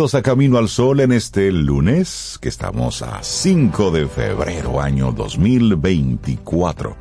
[0.00, 6.96] A Camino al Sol en este lunes, que estamos a 5 de febrero, año 2024.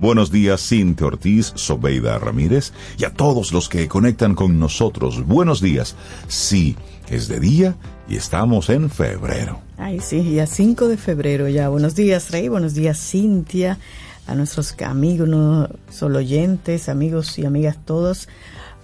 [0.00, 5.24] Buenos días, Cintia Ortiz, Sobeida Ramírez y a todos los que conectan con nosotros.
[5.24, 5.94] Buenos días.
[6.26, 6.76] Sí,
[7.08, 7.76] es de día
[8.08, 9.60] y estamos en febrero.
[9.78, 11.68] Ay, sí, ya 5 de febrero ya.
[11.68, 12.48] Buenos días, Rey.
[12.48, 13.78] Buenos días, Cintia.
[14.26, 18.26] A nuestros amigos, no solo oyentes, amigos y amigas todos.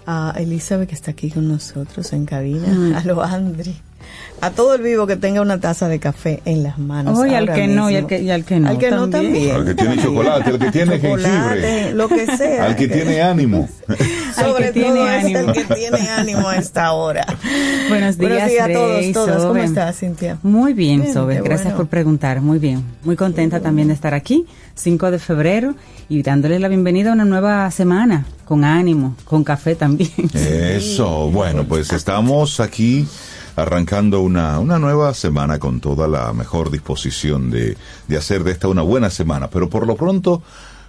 [0.06, 2.98] A Elizabeth que está aquí con nosotros en cabina.
[2.98, 3.74] A lo Andri.
[4.40, 7.18] A todo el vivo que tenga una taza de café en las manos.
[7.18, 8.68] Oye, al que no, y al que, y al que no.
[8.68, 9.56] Al que no también.
[9.56, 11.28] Al que tiene chocolate, al que tiene Chocolate,
[11.60, 12.66] jengibre, lo que sea.
[12.66, 13.68] al que tiene ánimo.
[14.34, 15.38] Sobre Al que tiene todo es ánimo.
[15.38, 17.24] el que tiene ánimo a esta hora.
[17.88, 19.42] Buenos días, Buenos días a todos, Rey, todas.
[19.42, 20.38] ¿Cómo estás, Cintia?
[20.42, 21.36] Muy bien, Bien, Sobe.
[21.36, 21.76] Gracias bueno.
[21.78, 22.40] por preguntar.
[22.42, 22.84] Muy bien.
[23.04, 25.74] Muy contenta también de estar aquí, 5 de febrero,
[26.10, 30.10] y dándoles la bienvenida a una nueva semana, con ánimo, con café también.
[30.34, 33.06] Eso, bueno, pues estamos aquí
[33.56, 37.76] arrancando una, una nueva semana con toda la mejor disposición de,
[38.06, 40.42] de hacer de esta una buena semana, pero por lo pronto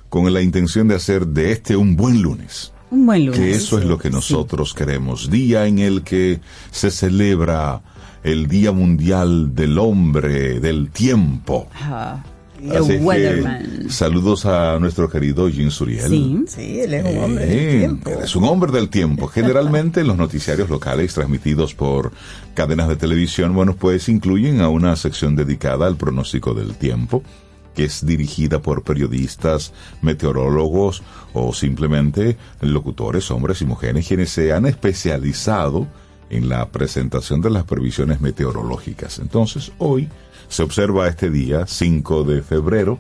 [0.10, 2.74] con la intención de hacer de este un buen lunes.
[2.92, 3.40] Un buen lunes.
[3.40, 5.30] Que eso es lo que nosotros queremos.
[5.30, 6.40] Día en el que
[6.72, 7.82] se celebra
[8.24, 11.68] el Día Mundial del Hombre, del Tiempo.
[12.76, 16.10] Así que, saludos a nuestro querido Jim Suriel.
[16.10, 16.44] Sí.
[16.48, 18.10] Sí, él es un hombre del Eh, tiempo.
[18.24, 19.28] Es un hombre del tiempo.
[19.28, 22.12] Generalmente los noticiarios locales transmitidos por
[22.56, 27.22] cadenas de televisión, bueno, pues incluyen a una sección dedicada al pronóstico del tiempo,
[27.76, 29.72] que es dirigida por periodistas,
[30.02, 31.04] meteorólogos
[31.34, 35.88] o simplemente locutores, hombres y mujeres, quienes se han especializado
[36.30, 39.20] en la presentación de las previsiones meteorológicas.
[39.20, 40.10] Entonces, hoy
[40.50, 43.00] se observa este día, 5 de febrero,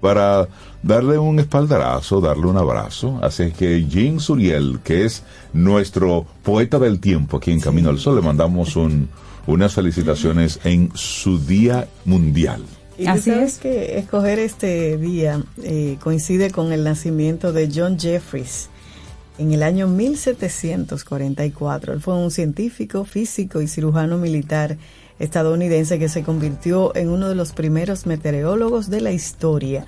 [0.00, 0.48] para
[0.82, 3.18] darle un espaldarazo, darle un abrazo.
[3.22, 7.98] Así es que Jean Suriel, que es nuestro poeta del tiempo aquí en Camino al
[7.98, 9.08] Sol, le mandamos un,
[9.46, 12.62] unas felicitaciones en su Día Mundial.
[12.98, 13.58] Y Así sabes es.
[13.58, 18.68] que escoger este día eh, coincide con el nacimiento de John Jeffries
[19.38, 21.92] en el año 1744.
[21.92, 24.76] Él fue un científico, físico y cirujano militar
[25.18, 29.84] estadounidense que se convirtió en uno de los primeros meteorólogos de la historia.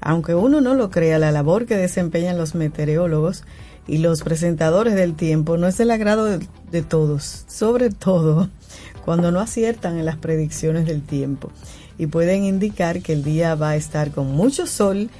[0.00, 3.44] Aunque uno no lo crea, la labor que desempeñan los meteorólogos
[3.86, 8.48] y los presentadores del tiempo no es del agrado de, de todos, sobre todo
[9.04, 11.50] cuando no aciertan en las predicciones del tiempo
[11.98, 15.10] y pueden indicar que el día va a estar con mucho sol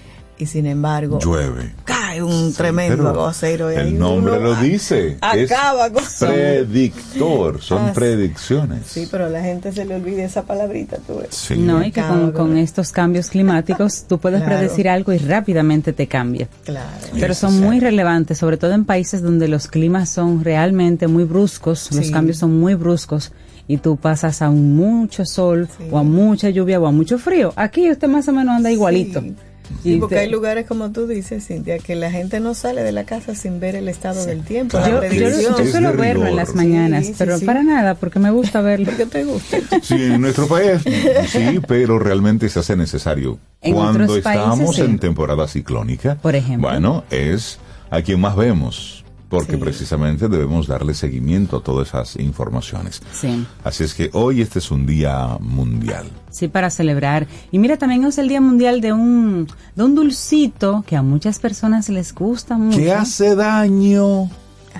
[0.40, 1.72] y sin embargo Llueve.
[1.84, 5.18] cae un Sí, tremendo aguacero El nombre lo dice.
[5.34, 8.86] es acaba con predictor, son Ah, predicciones.
[8.86, 11.28] Sí, pero a la gente se le olvida esa palabrita, tú ves.
[11.34, 11.56] Sí.
[11.56, 12.02] No, y que
[12.34, 14.56] con, estos cambios climáticos tú puedes Claro.
[14.56, 16.48] predecir algo y rápidamente te cambia.
[16.64, 16.88] Claro.
[17.18, 17.58] Pero son sí.
[17.58, 22.38] muy relevantes, sobre todo en países donde los climas son realmente muy bruscos, los cambios
[22.38, 23.32] son muy bruscos
[23.68, 25.84] y tú pasas a un mucho sol Sí.
[25.90, 27.52] o a mucha lluvia o a mucho frío.
[27.56, 29.20] Aquí usted más o menos anda igualito.
[29.20, 29.34] Sí.
[29.84, 32.92] Y Sí, porque hay lugares como tú dices, Cintia, que la gente no sale de
[32.92, 36.36] la casa sin ver el estado del tiempo, Claro, yo, yo, yo suelo verlo en
[36.36, 37.44] las mañanas, Sí, sí, pero sí.
[37.46, 38.86] para nada, porque me gusta verlo.
[38.86, 39.58] ¿Por qué te gusta?
[39.82, 40.82] Sí, en nuestro país
[41.28, 43.38] sí, pero realmente se hace necesario.
[43.62, 44.82] En Cuando otros estamos sí.
[44.82, 46.68] en temporada ciclónica, Por ejemplo.
[46.68, 47.58] bueno, es
[47.90, 48.99] a quien más vemos,
[49.30, 49.58] porque Sí.
[49.58, 53.00] precisamente debemos darle seguimiento a todas esas informaciones.
[53.12, 53.46] Sí.
[53.64, 56.06] Así es que hoy este es un día mundial.
[56.30, 57.26] Sí, para celebrar.
[57.50, 61.38] Y mira, también es el Día Mundial de un, de un dulcito que a muchas
[61.38, 62.76] personas les gusta mucho.
[62.76, 64.28] ¿Qué hace daño?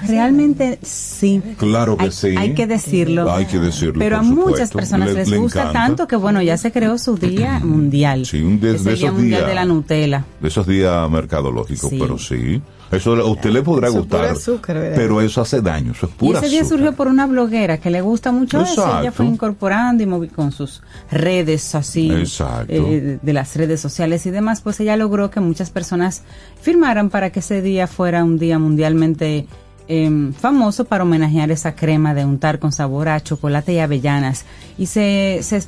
[0.06, 1.43] Realmente sí.
[1.58, 2.35] Claro que hay, sí.
[2.37, 3.31] Hay que decirlo.
[3.32, 4.79] Hay que decirlo, Pero a por muchas supuesto.
[4.79, 5.79] personas Le- les le gusta encanta.
[5.87, 8.26] tanto que, bueno, ya se creó su Día Mundial.
[8.26, 9.47] Sí, un de- de esos días.
[9.47, 10.25] de la Nutella.
[10.41, 11.99] De esos días mercadológicos, Sí.
[12.00, 12.61] pero sí.
[12.91, 16.12] Eso a usted le podrá Eso es gustar, azúcar, pero eso hace daño, eso es
[16.12, 16.79] Y pura ese día azúcar.
[16.79, 18.82] surgió por una bloguera que le gusta mucho eso.
[18.82, 19.12] Ella Exacto.
[19.12, 22.64] fue incorporando y movi- con sus redes así, Exacto.
[22.73, 26.23] eh, de las redes sociales y demás, pues ella logró que muchas personas
[26.61, 29.47] firmaran para que ese día fuera un día mundialmente
[29.92, 34.44] eh, famoso para homenajear esa crema de untar con sabor a chocolate y avellanas.
[34.78, 35.62] Y se, se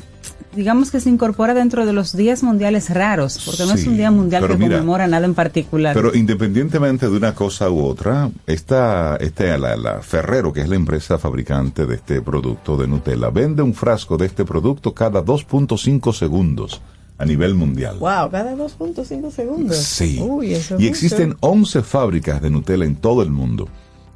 [0.54, 4.12] digamos que se incorpora dentro de los días mundiales raros, porque no es un día
[4.12, 5.94] mundial que mira, conmemora nada en particular.
[5.94, 10.76] Pero independientemente de una cosa u otra, esta, esta la, la Ferrero, que es la
[10.76, 16.12] empresa fabricante de este producto de Nutella, vende un frasco de este producto cada 2.5
[16.12, 16.80] segundos
[17.19, 17.98] a nivel mundial.
[17.98, 19.76] Wow, cada 2.5 segundos.
[19.76, 20.20] Sí.
[20.20, 20.86] Uy, eso es y mucho.
[20.86, 23.69] existen 11 fábricas de Nutella en todo el mundo,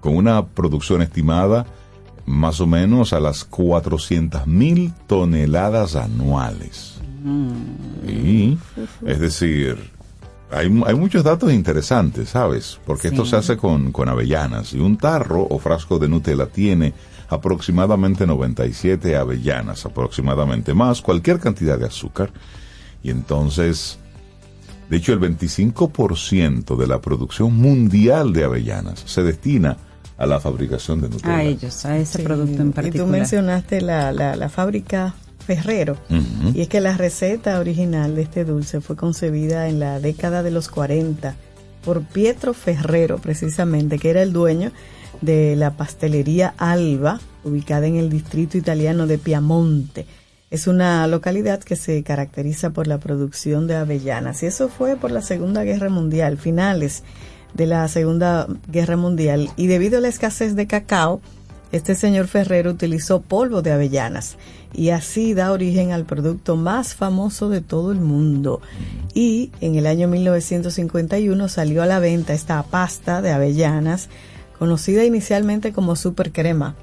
[0.07, 1.67] con una producción estimada
[2.27, 7.01] más o menos a las 400 mil toneladas anuales.
[8.07, 8.57] Y,
[9.05, 9.91] es decir,
[10.53, 12.79] hay, hay muchos datos interesantes, ¿sabes?
[12.87, 14.75] Porque esto se hace con, con avellanas.
[14.75, 16.95] Y un tarro o frasco de Nutella tiene
[17.29, 22.31] aproximadamente 97 avellanas, aproximadamente más cualquier cantidad de azúcar.
[23.03, 23.99] Y entonces,
[24.89, 29.79] de hecho, el 25% de la producción mundial de avellanas se destina
[30.19, 31.37] a la fabricación de Nutella.
[31.37, 32.25] a ellos, a ese Sí.
[32.25, 33.07] producto en Y tú particular.
[33.09, 35.15] mencionaste la, la, la fábrica
[35.47, 35.97] Ferrero.
[36.55, 40.51] Y es que la receta original de este dulce fue concebida en la década de
[40.51, 41.37] los 40
[41.85, 44.73] por Pietro Ferrero, precisamente, que era el dueño
[45.21, 50.05] de la pastelería Alba, ubicada en el distrito italiano de Piamonte.
[50.51, 54.43] Es una localidad que se caracteriza por la producción de avellanas.
[54.43, 57.05] Y eso fue por la Segunda Guerra Mundial, finales
[57.57, 59.51] de la Segunda Guerra Mundial.
[59.57, 61.21] Y debido a la escasez de cacao,
[61.73, 64.37] este señor Ferrero utilizó polvo de avellanas
[64.73, 68.61] y así da origen al producto más famoso de todo el mundo.
[69.15, 74.09] Y en el año 1951 salió a la venta esta pasta de avellanas,
[74.59, 76.77] conocida inicialmente como super crema,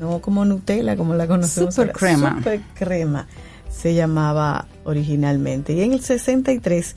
[0.00, 1.74] no como Nutella como la conocemos.
[1.74, 1.98] Super ahora.
[1.98, 2.36] crema.
[2.36, 3.26] Super crema
[3.70, 5.72] se llamaba originalmente.
[5.72, 6.94] Y en el 63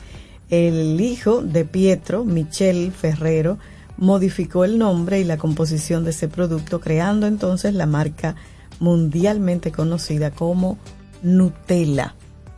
[0.49, 3.57] el hijo de Pietro, Michel Ferrero,
[3.97, 8.35] modificó el nombre y la composición de ese producto, creando entonces la marca
[8.79, 10.77] mundialmente conocida como
[11.23, 12.13] Nutella.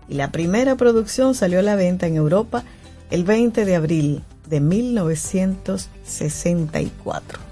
[0.07, 2.63] Y la primera producción salió a la venta en Europa
[3.09, 7.48] el 20 de abril de 1964.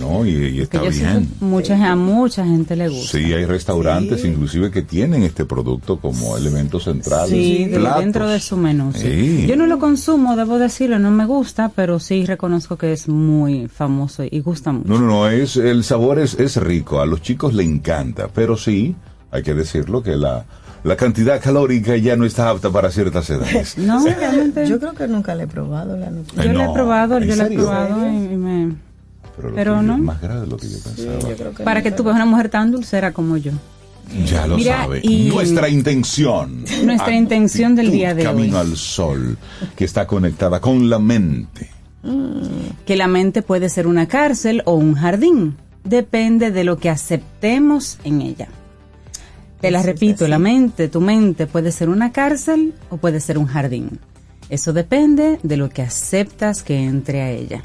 [0.00, 1.28] No, y, y está bien.
[1.40, 3.18] mucha, a mucha gente le gusta.
[3.18, 4.28] Sí, hay restaurantes Sí.
[4.28, 7.28] inclusive que tienen este producto como elemento central.
[7.28, 8.92] Sí, dentro de su menú.
[8.94, 9.00] sí.
[9.02, 9.46] Sí.
[9.46, 13.68] Yo no lo consumo, debo decirlo, no me gusta, pero sí reconozco que es muy
[13.68, 14.88] famoso y gusta mucho.
[14.88, 18.56] No, no, no, es, el sabor es, es rico, a los chicos le encanta, pero
[18.56, 18.96] sí,
[19.30, 20.44] hay que decirlo que la,
[20.82, 23.76] la cantidad calórica ya no está apta para ciertas edades.
[23.78, 24.66] No, realmente.
[24.66, 26.10] Yo creo que nunca le he probado la
[26.42, 27.58] yo no, he probado, ¿en yo lo he serio?
[27.60, 28.89] probado y, y me...
[29.40, 29.94] Pero, lo Pero tuyo no.
[29.96, 31.18] es más grave de lo que yo pensaba.
[31.30, 33.52] Yo creo que Para que tú veas una mujer tan dulcera como yo.
[34.26, 35.00] Ya lo Mira, sabe.
[35.04, 36.64] y- Nuestra intención.
[36.84, 38.66] Nuestra intención del día de Camino hoy.
[38.70, 39.38] al sol,
[39.76, 41.68] que está conectada con la mente.
[42.86, 45.56] que la mente puede ser una cárcel o un jardín.
[45.84, 48.48] Depende de lo que aceptemos en ella.
[49.60, 53.46] Te la repito, la mente, tu mente puede ser una cárcel o puede ser un
[53.46, 53.98] jardín.
[54.48, 57.60] Eso depende de lo que aceptas que entre a ella.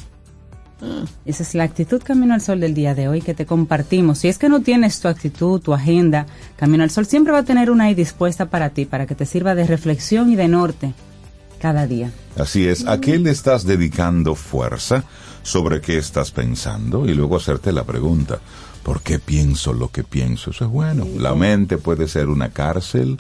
[1.26, 4.20] Esa es la actitud Camino al Sol del día de hoy que te compartimos.
[4.20, 6.26] Si es que no tienes tu actitud, tu agenda,
[6.58, 9.26] Camino al Sol siempre va a tener una ahí dispuesta para ti, para que te
[9.26, 10.94] sirva de reflexión y de norte
[11.60, 12.12] cada día.
[12.38, 15.06] Así es, ¿a qué le estás dedicando fuerza?
[15.44, 17.06] ¿Sobre qué estás pensando?
[17.08, 18.40] Y luego hacerte la pregunta,
[18.84, 20.50] ¿por qué pienso lo que pienso?
[20.52, 21.08] Eso es bueno.
[21.18, 23.20] La mente puede ser una cárcel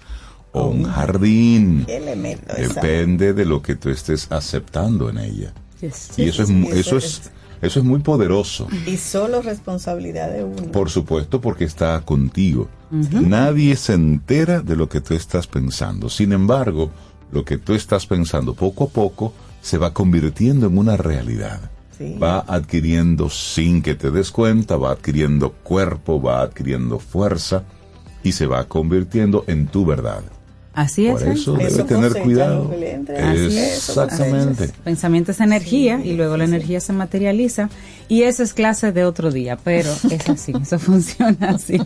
[0.51, 1.85] o un jardín.
[1.88, 2.81] Elemento, exacto.
[2.81, 5.53] Depende de lo que tú estés aceptando en ella.
[5.81, 6.09] Yes.
[6.17, 7.31] Y eso es, eso eso es- es,
[7.65, 8.67] eso es muy poderoso.
[8.86, 10.72] Y solo responsabilidad de uno.
[10.72, 12.67] Por supuesto, porque está contigo.
[12.91, 16.10] Nadie se entera de lo que tú estás pensando.
[16.10, 16.91] Sin embargo,
[17.31, 21.72] lo que tú estás pensando poco a poco se va convirtiendo en una realidad.
[21.98, 22.17] Sí.
[22.22, 27.63] Va adquiriendo, sin que te des cuenta, va adquiriendo cuerpo, va adquiriendo fuerza
[28.22, 30.24] y se va convirtiendo en tu verdad.
[30.75, 31.13] Así es.
[31.13, 31.32] Por ¿eh?
[31.34, 32.70] Eso debe tener cuidado.
[33.17, 33.89] Así es.
[33.89, 34.70] Exactamente.
[34.84, 37.70] Pensamiento es energía y luego la energía se materializa
[38.07, 41.79] y eso es clase de otro día, pero es así, eso funciona así.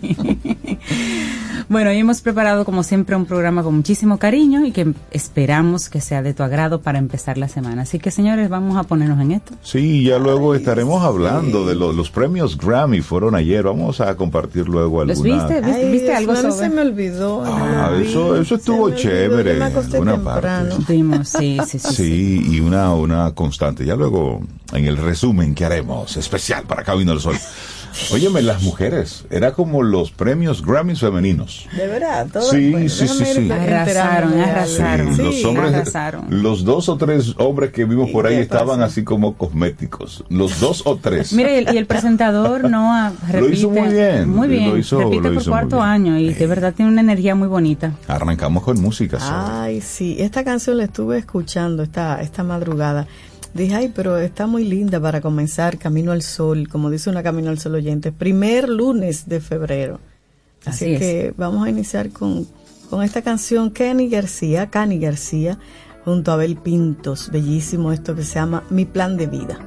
[1.67, 6.01] Bueno, hoy hemos preparado como siempre un programa con muchísimo cariño y que esperamos que
[6.01, 7.83] sea de tu agrado para empezar la semana.
[7.83, 9.53] Así que señores, vamos a ponernos en esto.
[9.61, 13.63] Sí, ya luego estaremos hablando de lo- los premios Grammy fueron ayer.
[13.65, 15.45] Vamos a compartir luego ¿Los alguna.
[15.47, 15.61] viste?
[15.61, 16.51] ¿Viste, Ay, viste algo sobre?
[16.53, 17.43] se me olvidó.
[17.45, 19.59] Ah, eso- estuvo chévere,
[19.99, 20.75] una parte.
[20.88, 21.88] Vimos, sí, sí, sí.
[21.88, 21.95] sí.
[22.09, 23.85] Sí, y una, una constante.
[23.85, 24.41] Ya luego,
[24.73, 27.36] en el resumen que haremos, especial para Cabino del Sol.
[28.13, 31.68] Óyeme, las mujeres, era como los premios Grammys femeninos.
[31.75, 32.44] De verdad, todo.
[32.44, 33.51] Sí, bueno, sí, sí.
[33.51, 35.16] Arrasaron, arrasaron.
[35.16, 36.25] Sí, los hombres, arrasaron.
[36.30, 40.24] los dos o tres hombres que vimos ¿Y por ahí estaban así como cosméticos.
[40.30, 41.34] Los dos o tres.
[41.34, 43.39] Mira, y el, presentador Noah repite.
[43.42, 44.70] Lo hizo muy bien, Muy bien.
[44.70, 47.48] lo hizo- repite lo por hizo cuarto año y de verdad tiene una energía muy
[47.48, 47.94] bonita.
[48.08, 49.18] Arrancamos con música.
[49.20, 53.08] Ay, sí, esta canción la estuve escuchando esta, esta madrugada.
[53.53, 57.50] Dije, ay, pero está muy linda para comenzar Camino al Sol, como dice una Camino
[57.50, 60.00] al Sol oyente, primer lunes de febrero.
[60.65, 61.00] Así, Así es.
[61.00, 62.48] que vamos a iniciar con,
[62.89, 65.58] con esta canción Kenny García, Cani García,
[66.06, 67.29] junto a Abel Pintos.
[67.32, 69.60] Bellísimo esto que se llama Mi Plan de Vida.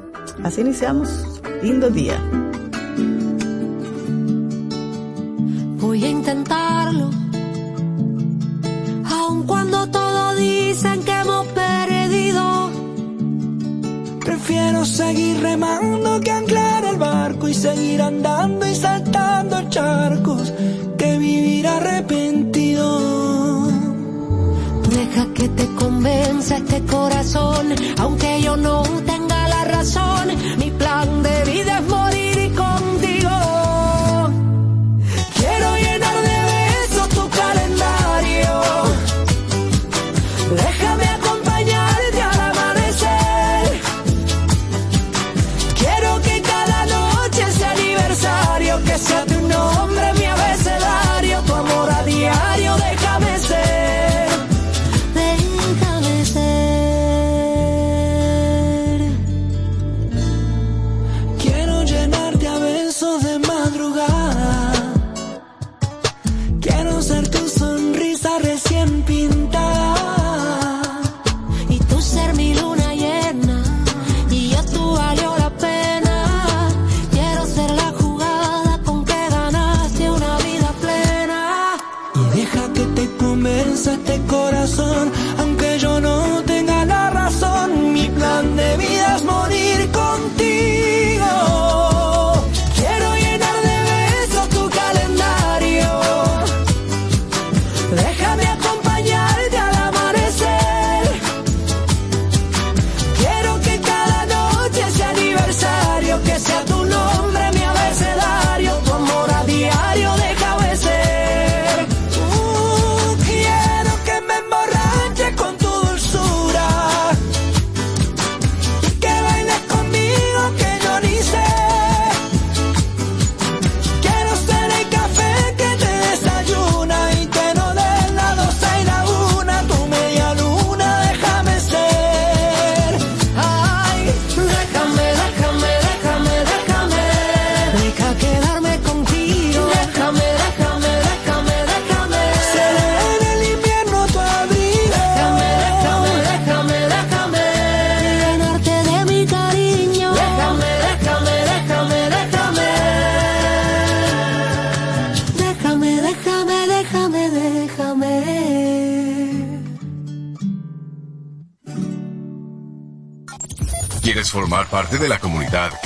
[0.43, 1.41] Así iniciamos.
[1.63, 2.21] Lindo día.
[5.81, 7.11] Voy a intentarlo.
[9.05, 10.02] Aun cuando todos
[14.85, 20.53] Seguir remando que anclar el barco y seguir andando y saltando charcos
[20.99, 23.69] que vivir arrepentido.
[24.91, 30.31] Deja que te convenza este corazón, aunque yo no tenga la razón.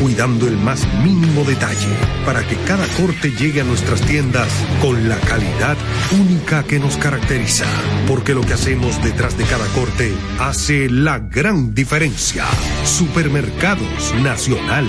[0.00, 4.48] cuidando el más mínimo detalle para que cada corte llegue a nuestras tiendas
[4.80, 5.76] con la calidad
[6.12, 7.66] única que nos caracteriza.
[8.06, 12.44] Porque lo que hacemos detrás de cada corte hace la gran diferencia.
[12.84, 14.88] Supermercados Nacional.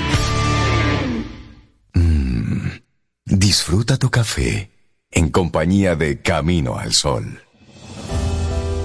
[3.25, 4.71] Disfruta tu café
[5.11, 7.46] en compañía de Camino al Sol.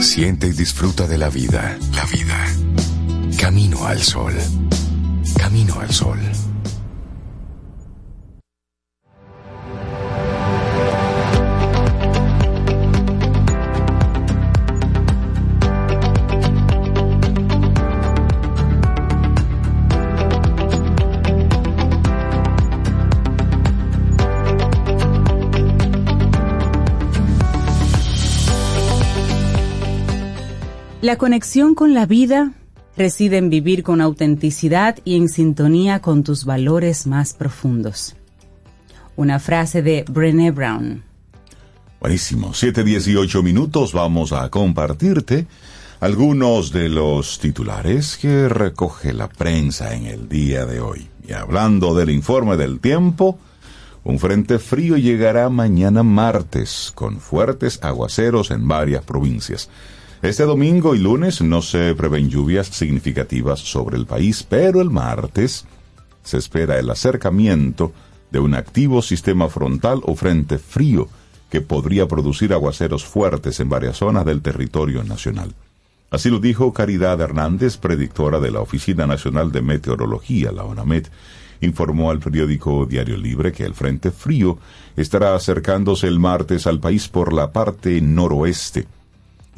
[0.00, 1.76] Siente y disfruta de la vida.
[1.94, 2.46] La vida.
[3.36, 4.32] Camino al sol.
[5.36, 6.18] Camino al sol.
[31.00, 32.54] La conexión con la vida
[32.96, 38.16] reside en vivir con autenticidad y en sintonía con tus valores más profundos.
[39.14, 41.04] Una frase de Brené Brown.
[42.00, 45.46] Buenísimo, 7.18 minutos vamos a compartirte
[46.00, 51.08] algunos de los titulares que recoge la prensa en el día de hoy.
[51.28, 53.38] Y hablando del informe del tiempo,
[54.02, 59.70] un frente frío llegará mañana martes con fuertes aguaceros en varias provincias.
[60.20, 65.64] Este domingo y lunes no se prevén lluvias significativas sobre el país, pero el martes
[66.24, 67.92] se espera el acercamiento
[68.32, 71.08] de un activo sistema frontal o frente frío
[71.50, 75.54] que podría producir aguaceros fuertes en varias zonas del territorio nacional.
[76.10, 81.12] Así lo dijo Caridad Hernández, predictora de la Oficina Nacional de Meteorología, la ONAMET,
[81.60, 84.58] informó al periódico Diario Libre que el Frente Frío
[84.96, 88.88] estará acercándose el martes al país por la parte noroeste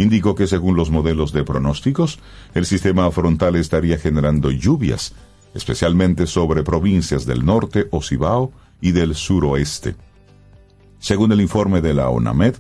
[0.03, 2.19] indicó que según los modelos de pronósticos,
[2.55, 5.15] el sistema frontal estaría generando lluvias,
[5.55, 9.97] especialmente sobre provincias del norte o Cibao y del suroeste.
[10.99, 12.57] Según el informe de la ONAMED,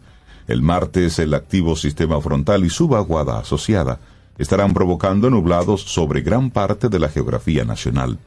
[0.48, 4.00] el martes el activo sistema frontal y su vaguada asociada
[4.38, 8.18] estarán provocando nublados sobre gran parte de la geografía nacional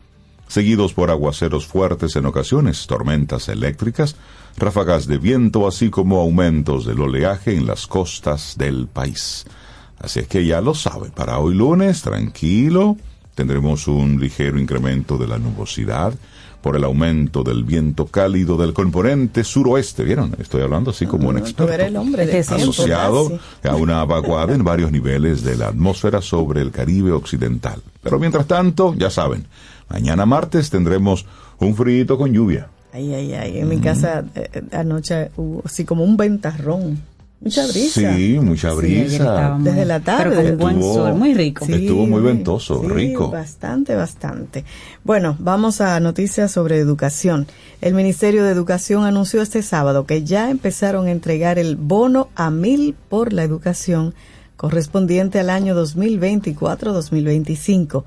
[0.54, 4.15] seguidos por aguaceros fuertes en ocasiones, tormentas eléctricas,
[4.57, 9.45] ráfagas de viento, así como aumentos del oleaje en las costas del país.
[9.99, 12.97] Así es que ya lo sabe, para hoy lunes, tranquilo,
[13.35, 16.13] tendremos un ligero incremento de la nubosidad
[16.61, 20.03] por el aumento del viento cálido del componente suroeste.
[20.03, 20.33] ¿Vieron?
[20.39, 21.73] Estoy hablando así como un experto.
[21.73, 26.71] el hombre de asociado a una vaguada en varios niveles de la atmósfera sobre el
[26.71, 27.81] Caribe occidental.
[28.01, 29.45] Pero mientras tanto, ya saben,
[29.93, 31.25] Mañana martes tendremos
[31.59, 32.67] un frío con lluvia.
[32.93, 33.58] Ay, ay, ay.
[33.58, 37.01] En mi casa eh, anoche hubo así como un ventarrón.
[37.41, 38.15] Mucha brisa.
[38.15, 39.58] Sí, mucha brisa.
[39.60, 40.36] Desde la tarde.
[40.36, 41.65] Pero con buen sol, muy rico.
[41.65, 43.32] estuvo muy ventoso, rico.
[43.32, 44.63] Bastante, bastante.
[45.03, 47.47] Bueno, vamos a noticias sobre educación.
[47.82, 52.49] El Ministerio de Educación anunció este sábado que ya empezaron a entregar el bono a
[52.51, 54.13] mil por la educación
[54.56, 58.03] correspondiente al año 2024-2025.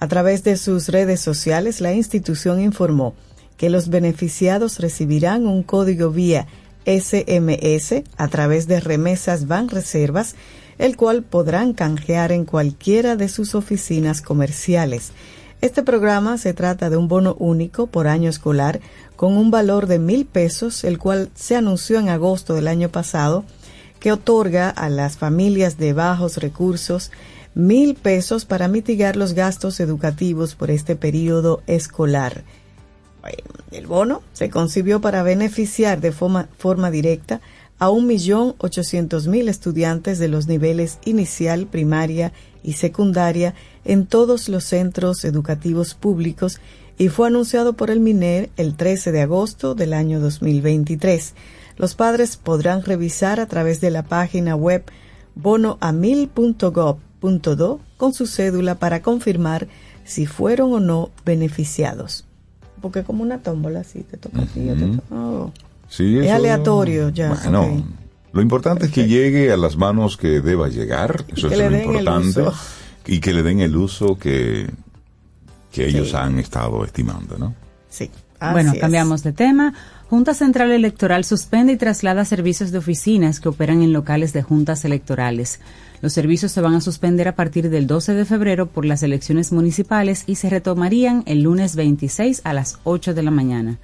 [0.00, 3.14] A través de sus redes sociales, la institución informó
[3.60, 6.46] que los beneficiados recibirán un código vía
[6.86, 10.34] SMS a través de remesas Van Reservas,
[10.78, 15.12] el cual podrán canjear en cualquiera de sus oficinas comerciales.
[15.60, 18.80] Este programa se trata de un bono único por año escolar
[19.14, 23.44] con un valor de mil pesos, el cual se anunció en agosto del año pasado,
[23.98, 27.10] que otorga a las familias de bajos recursos
[27.54, 32.42] mil pesos para mitigar los gastos educativos por este periodo escolar.
[33.70, 37.40] El bono se concibió para beneficiar de forma, directa
[37.78, 43.54] a 1.800.000 estudiantes de los niveles inicial, primaria y secundaria
[43.84, 46.60] en todos los centros educativos públicos
[46.98, 51.34] y fue anunciado por el MINER el 13 de agosto del año 2023.
[51.76, 54.84] Los padres podrán revisar a través de la página web
[55.34, 59.68] bonoamil.gov.do con su cédula para confirmar
[60.04, 62.26] si fueron o no beneficiados.
[62.80, 65.14] Porque como una tómbola, así te toca a ti, te toca.
[65.14, 65.52] Oh
[65.98, 67.34] es aleatorio ya.
[67.34, 67.84] Bueno,
[68.32, 72.44] lo importante es que llegue a las manos que deba llegar, eso es lo importante,
[73.06, 74.70] y que le den el uso que,
[75.72, 77.54] que ellos han estado estimando, ¿no?
[77.88, 78.10] Sí.
[78.52, 79.74] bueno, cambiamos de tema.
[80.10, 84.84] Junta Central Electoral suspende y traslada servicios de oficinas que operan en locales de juntas
[84.84, 85.60] electorales.
[86.02, 89.52] Los servicios se van a suspender a partir del 12 de febrero por las elecciones
[89.52, 93.78] municipales y se retomarían el lunes 26 a las 8 de la mañana.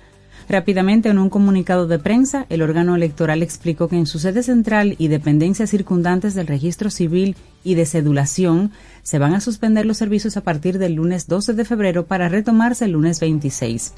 [0.49, 4.97] Rápidamente, en un comunicado de prensa, el órgano electoral explicó que en su sede central
[4.99, 8.73] y dependencias circundantes del registro civil y de cedulación
[9.05, 12.87] se van a suspender los servicios a partir del lunes 12 de febrero para retomarse
[12.87, 13.95] el lunes 26.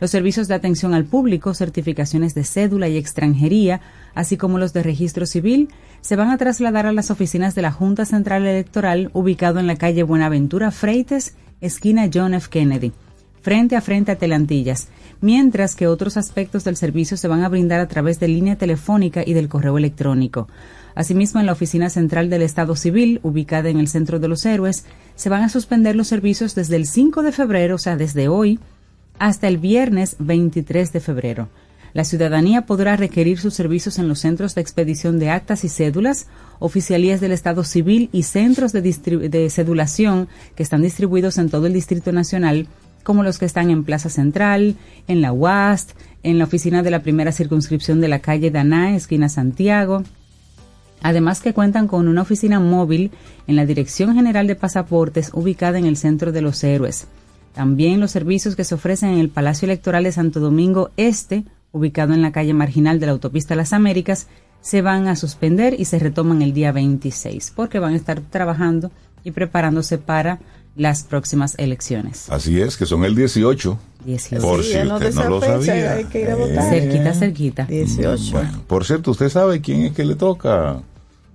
[0.00, 3.80] Los servicios de atención al público, certificaciones de cédula y extranjería,
[4.14, 5.68] así como los de registro civil,
[6.00, 9.76] se van a trasladar a las oficinas de la Junta Central Electoral ubicado en la
[9.76, 12.48] calle Buenaventura Freites, esquina John F.
[12.48, 12.92] Kennedy,
[13.42, 14.88] frente a frente a Telantillas
[15.20, 19.22] mientras que otros aspectos del servicio se van a brindar a través de línea telefónica
[19.24, 20.48] y del correo electrónico.
[20.94, 24.84] Asimismo, en la Oficina Central del Estado Civil, ubicada en el Centro de los Héroes,
[25.14, 28.58] se van a suspender los servicios desde el 5 de febrero, o sea, desde hoy,
[29.18, 31.48] hasta el viernes 23 de febrero.
[31.94, 36.26] La ciudadanía podrá requerir sus servicios en los centros de expedición de actas y cédulas,
[36.58, 42.12] oficialías del Estado Civil y centros de, cedulación que están distribuidos en todo el Distrito
[42.12, 42.68] Nacional
[43.02, 44.76] como los que están en Plaza Central,
[45.06, 49.30] en la UAST, en la oficina de la primera circunscripción de la calle Daná, esquina
[49.30, 50.02] Santiago.
[51.00, 53.10] Además que cuentan con una oficina móvil
[53.46, 57.06] en la Dirección General de Pasaportes ubicada en el Centro de los Héroes.
[57.54, 62.14] También los servicios que se ofrecen en el Palacio Electoral de Santo Domingo Este, ubicado
[62.14, 64.28] en la calle marginal de la autopista Las Américas,
[64.60, 68.90] se van a suspender y se retoman el día 26, porque van a estar trabajando
[69.24, 70.40] y preparándose para
[70.76, 72.30] las próximas elecciones.
[72.30, 73.78] Así es, que son el 18.
[74.04, 74.42] 18.
[74.42, 75.94] Por si usted no, lo sabía.
[75.94, 76.70] Hay que ir a votar.
[76.70, 77.64] Cerquita, cerquita.
[77.64, 78.32] 18.
[78.32, 80.80] Bueno, por cierto, ¿usted sabe quién es que le toca?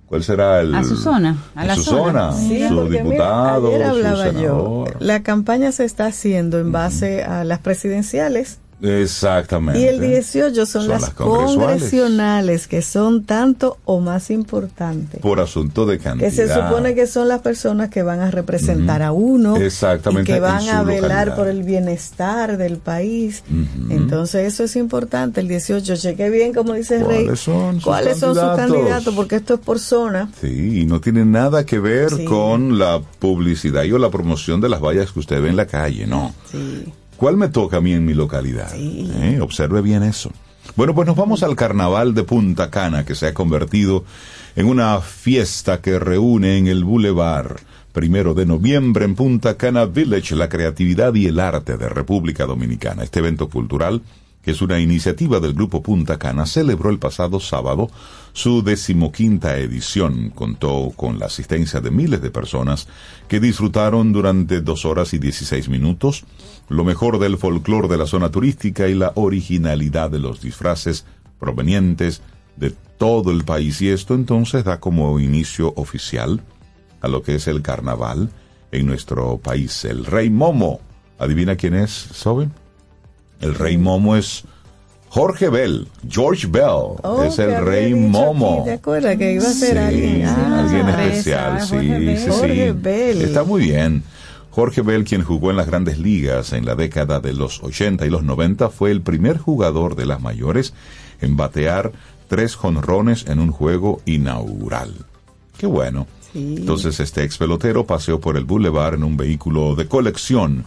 [0.06, 0.74] ¿Cuál será el...?
[0.74, 2.32] A su zona, a la su zona.
[2.32, 4.84] Sí, su diputado, ayer hablaba su yo.
[4.98, 9.80] La campaña se está haciendo en base a las presidenciales Exactamente.
[9.80, 12.66] Y el 18 son, las, congresionales.
[12.66, 15.20] que son tanto o más importantes.
[15.20, 16.28] Por asunto de cantidad.
[16.28, 19.56] Que se supone que son las personas que van a representar a uno.
[19.56, 20.30] Exactamente.
[20.30, 23.42] Y que van a velar por el bienestar del país.
[23.90, 25.40] Entonces eso es importante.
[25.40, 27.28] El 18, cheque bien, como dice Rey.
[27.82, 29.14] ¿Cuáles son sus candidatos?
[29.14, 30.30] Porque esto es por zona.
[30.40, 34.68] Sí, y no tiene nada que ver con la publicidad y o la promoción de
[34.68, 36.34] las vallas que usted ve en la calle, no.
[36.50, 36.92] Sí.
[37.16, 38.72] ¿Cuál me toca a mí en mi localidad?
[38.74, 40.30] Eh, observe bien eso.
[40.76, 44.04] Bueno, pues nos vamos al carnaval de Punta Cana, que se ha convertido
[44.56, 47.56] en una fiesta que reúne en el Boulevard
[47.94, 53.04] primero de noviembre en Punta Cana Village la creatividad y el arte de República Dominicana.
[53.04, 54.02] Este evento cultural
[54.44, 57.90] que es una iniciativa del Grupo Punta Cana, celebró el pasado sábado
[58.34, 60.30] su decimoquinta edición.
[60.34, 62.86] Contó con la asistencia de miles de personas
[63.26, 66.24] que disfrutaron durante dos horas y dieciséis minutos
[66.68, 71.06] lo mejor del folclore de la zona turística y la originalidad de los disfraces
[71.38, 72.22] provenientes
[72.56, 73.80] de todo el país.
[73.82, 76.42] Y esto entonces da como inicio oficial
[77.00, 78.30] a lo que es el carnaval
[78.72, 79.84] en nuestro país.
[79.84, 80.80] El Rey Momo.
[81.18, 82.63] ¿Adivina quién es, Soben?
[83.40, 84.44] El rey Momo es
[85.08, 88.60] Jorge Bell, George Bell, Oh, es el rey Momo.
[88.60, 90.24] aquí, ¿Te acuerdas que iba a ser Sí, alguien?
[90.26, 92.30] Ah, alguien sorpresa, especial, sí, Jorge sí, sí.
[92.30, 93.22] Jorge Bell.
[93.22, 94.02] Está muy bien.
[94.50, 98.10] Jorge Bell, quien jugó en las grandes ligas en la década de los 80 y
[98.10, 100.74] los 90, fue el primer jugador de las mayores
[101.20, 101.92] en batear
[102.28, 104.94] tres jonrones en un juego inaugural.
[105.58, 106.06] Qué bueno.
[106.32, 106.54] Sí.
[106.58, 110.64] Entonces este ex pelotero paseó por el boulevard en un vehículo de colección,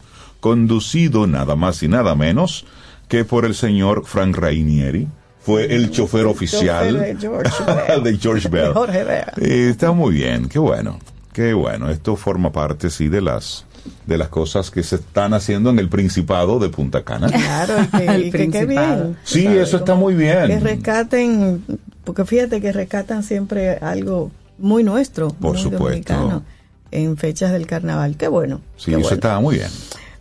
[0.48, 2.66] conducido nada más y nada menos
[3.10, 5.08] que por el señor Frank Rainieri,
[5.42, 8.04] fue el chofer oficial Chofer de George Bell.
[8.04, 8.68] de George Bell.
[8.68, 9.26] De Jorge Bell.
[9.50, 11.00] Y está muy bien, qué bueno,
[11.34, 11.90] qué bueno.
[11.90, 13.66] Esto forma parte, sí, de las
[14.06, 17.28] de las cosas que se están haciendo en el Principado de Punta Cana.
[17.30, 19.18] Claro, y que, El bien.
[19.24, 19.68] Sí, ¿sabes?
[19.68, 20.48] eso está muy bien.
[20.48, 21.64] Que rescaten,
[22.04, 25.84] porque fíjate que rescatan siempre algo muy nuestro, Por muy supuesto.
[26.14, 26.44] dominicano,
[26.92, 28.18] en fechas del carnaval.
[28.18, 28.60] Qué bueno.
[28.76, 29.16] Sí, qué eso bueno.
[29.16, 29.70] está muy bien.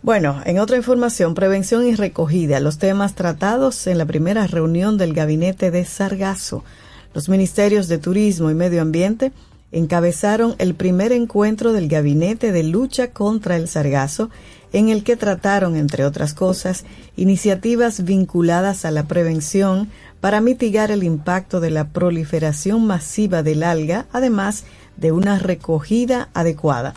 [0.03, 5.13] Bueno, en otra información, prevención y recogida, los temas tratados en la primera reunión del
[5.13, 6.63] gabinete de Sargazo.
[7.15, 9.31] Los ministerios de Turismo y Medio Ambiente
[9.71, 14.29] encabezaron el primer encuentro del gabinete de lucha contra el sargazo,
[14.71, 19.89] en el que trataron, entre otras cosas, iniciativas vinculadas a la prevención
[20.21, 24.63] para mitigar el impacto de la proliferación masiva del alga, además
[24.95, 26.93] de una recogida adecuada.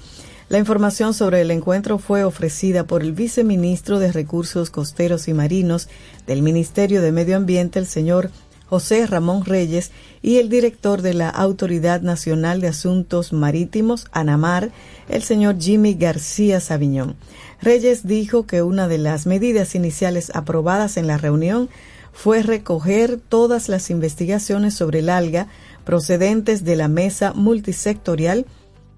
[0.50, 5.88] La información sobre el encuentro fue ofrecida por el viceministro de Recursos Costeros y Marinos
[6.26, 8.32] del Ministerio de Medio Ambiente, el señor
[8.66, 14.72] José Ramón Reyes, y el director de la Autoridad Nacional de Asuntos Marítimos, ANAMAR,
[15.08, 17.14] el señor Jimmy García Sabiñón.
[17.62, 21.68] Reyes dijo que una de las medidas iniciales aprobadas en la reunión
[22.12, 25.46] fue recoger todas las investigaciones sobre el alga
[25.84, 28.46] procedentes de la mesa multisectorial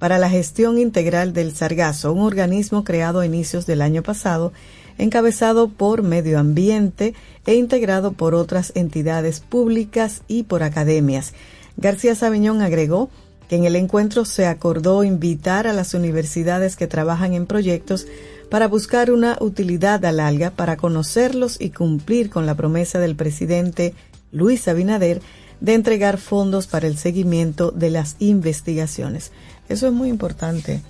[0.03, 4.53] para la gestión integral del sargazo, un organismo creado a inicios del año pasado,
[4.99, 7.15] encabezado por Medio Ambiente
[7.47, 11.35] e integrado por otras entidades públicas y por academias.
[11.77, 13.11] García Sabiñón agregó
[13.49, 18.09] que en el encuentro se acordó invitar a las universidades que trabajan en proyectos
[18.51, 23.95] para buscar una utilidad al alga, para conocerlos y cumplir con la promesa del presidente
[24.33, 25.23] Luis Abinader
[25.61, 29.31] de entregar fondos para el seguimiento de las investigaciones.
[29.69, 30.83] Eso es muy importante.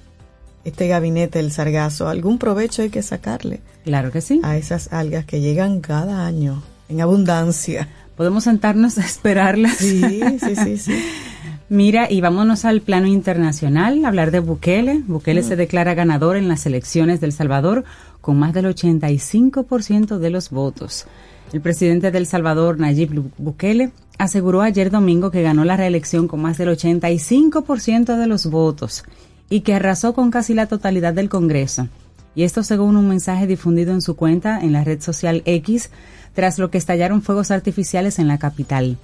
[0.65, 4.41] Este gabinete del sargazo, algún provecho hay que sacarle Claro que sí.
[4.45, 7.89] a esas algas que llegan cada año en abundancia.
[8.17, 9.77] Podemos sentarnos a esperarlas.
[9.79, 11.05] Sí, sí, sí, sí.
[11.69, 15.03] Mira, y vámonos al plano internacional, hablar de Bukele.
[15.07, 17.85] Bukele se declara ganador en las elecciones del Salvador
[18.21, 21.07] con más del 85% de los votos.
[21.53, 26.57] El presidente del Salvador, Nayib Bukele, aseguró ayer domingo que ganó la reelección con más
[26.57, 29.05] del 85% de los votos
[29.51, 31.89] y que arrasó con casi la totalidad del Congreso.
[32.35, 35.91] Y esto según un mensaje difundido en su cuenta en la red social X,
[36.35, 38.97] tras lo que estallaron fuegos artificiales en la capital.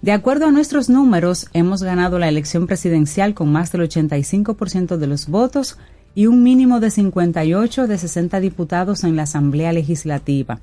[0.00, 5.06] De acuerdo a nuestros números, hemos ganado la elección presidencial con más del 85% de
[5.08, 5.76] los votos
[6.14, 10.60] y un mínimo de 58 de 60 diputados en la Asamblea Legislativa,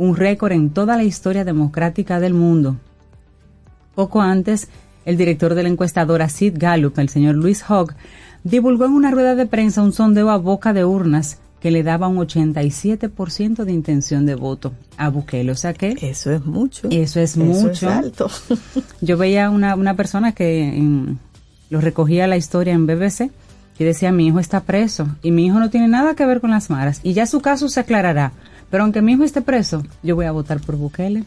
[0.00, 2.76] un récord en toda la historia democrática del mundo.
[3.94, 4.68] Poco antes,
[5.04, 7.94] el director de la encuestadora Sid Gallup, el señor Luis Hogg,
[8.44, 12.08] divulgó en una rueda de prensa un sondeo a boca de urnas que le daba
[12.08, 15.52] un 87% de intención de voto a Bukele.
[15.52, 16.88] O sea que Eso es mucho.
[16.90, 17.70] Eso es Eso mucho.
[17.70, 18.30] es alto.
[19.02, 21.18] yo veía una, una persona que en-
[21.68, 23.30] lo recogía la historia en BBC
[23.78, 26.50] y decía, mi hijo está preso y mi hijo no tiene nada que ver con
[26.50, 28.32] las maras y ya su caso se aclarará.
[28.70, 31.24] Pero aunque mi hijo esté preso, yo voy a votar por Bukele.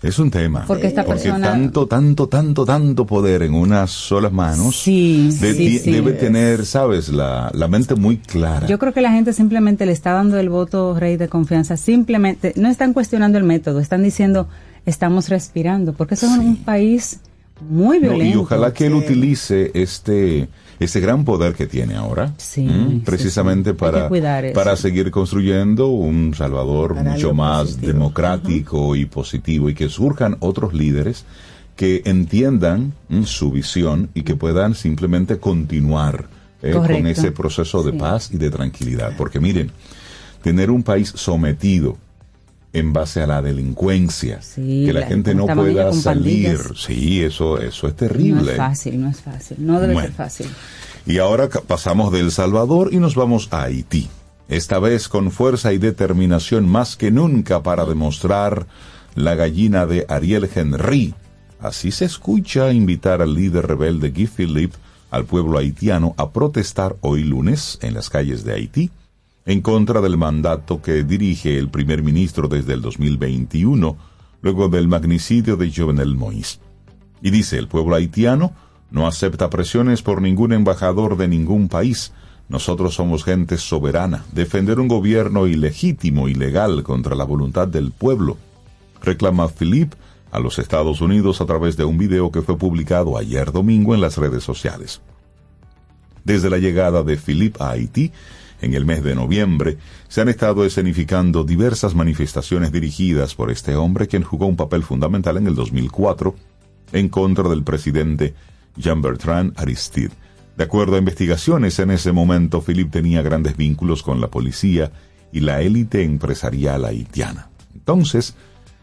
[0.00, 0.64] Es un tema.
[0.68, 5.78] Porque esta persona- tanto, tanto, tanto, tanto poder en unas solas manos Sí, de- sí,
[5.80, 5.90] sí.
[5.90, 8.68] debe tener, sabes, la, la mente muy clara.
[8.68, 11.76] Yo creo que la gente simplemente le está dando el voto rey de confianza.
[11.76, 14.46] Simplemente no están cuestionando el método, están diciendo
[14.86, 17.18] estamos respirando, porque somos un país
[17.68, 18.36] muy No, violento.
[18.38, 23.76] y ojalá que él utilice este ese gran poder que tiene ahora, Sí, precisamente sí.
[23.76, 24.08] Para
[24.54, 27.92] para seguir construyendo un Salvador Para mucho más positivo.
[27.92, 31.24] democrático y positivo y que surjan otros líderes
[31.76, 32.92] que entiendan
[33.24, 36.26] su visión y que puedan simplemente continuar
[36.62, 39.70] eh, con ese proceso de paz y de tranquilidad, porque miren,
[40.42, 41.96] tener un país sometido
[42.78, 47.58] en base a la delincuencia, Sí, que la, la- gente no pueda salir, sí, eso
[47.58, 48.52] eso es No terrible.
[48.52, 50.08] es fácil, no es fácil, no debe Bueno.
[50.08, 50.46] ser fácil.
[51.06, 54.08] Y ahora pasamos de El Salvador y nos vamos a Haití.
[54.48, 58.66] Esta vez con fuerza y determinación más que nunca para demostrar
[59.14, 61.14] la gallina de Ariel Henry.
[61.60, 64.76] Así se escucha invitar al líder rebelde Guy Philippe
[65.10, 68.90] al pueblo haitiano a protestar hoy lunes en las calles de Haití
[69.48, 73.96] en contra del mandato que dirige el primer ministro desde el 2021,
[74.42, 76.58] luego del magnicidio de Jovenel Moïse.
[77.22, 78.52] Y dice, el pueblo haitiano
[78.90, 82.12] no acepta presiones por ningún embajador de ningún país.
[82.50, 84.26] Nosotros somos gente soberana.
[84.32, 88.36] Defender un gobierno ilegítimo y legal contra la voluntad del pueblo.
[89.02, 89.96] Reclama Philippe
[90.30, 94.02] a los Estados Unidos a través de un video que fue publicado ayer domingo en
[94.02, 95.00] las redes sociales.
[96.22, 98.12] Desde la llegada de Philippe a Haití,
[98.60, 104.08] En el mes de noviembre se han estado escenificando diversas manifestaciones dirigidas por este hombre
[104.08, 106.34] quien jugó un papel fundamental en el 2004
[106.92, 108.34] en contra del presidente
[108.76, 110.12] Jean-Bertrand Aristide.
[110.56, 114.90] De acuerdo a investigaciones, en ese momento Philip tenía grandes vínculos con la policía
[115.30, 117.50] y la élite empresarial haitiana.
[117.74, 118.34] Entonces,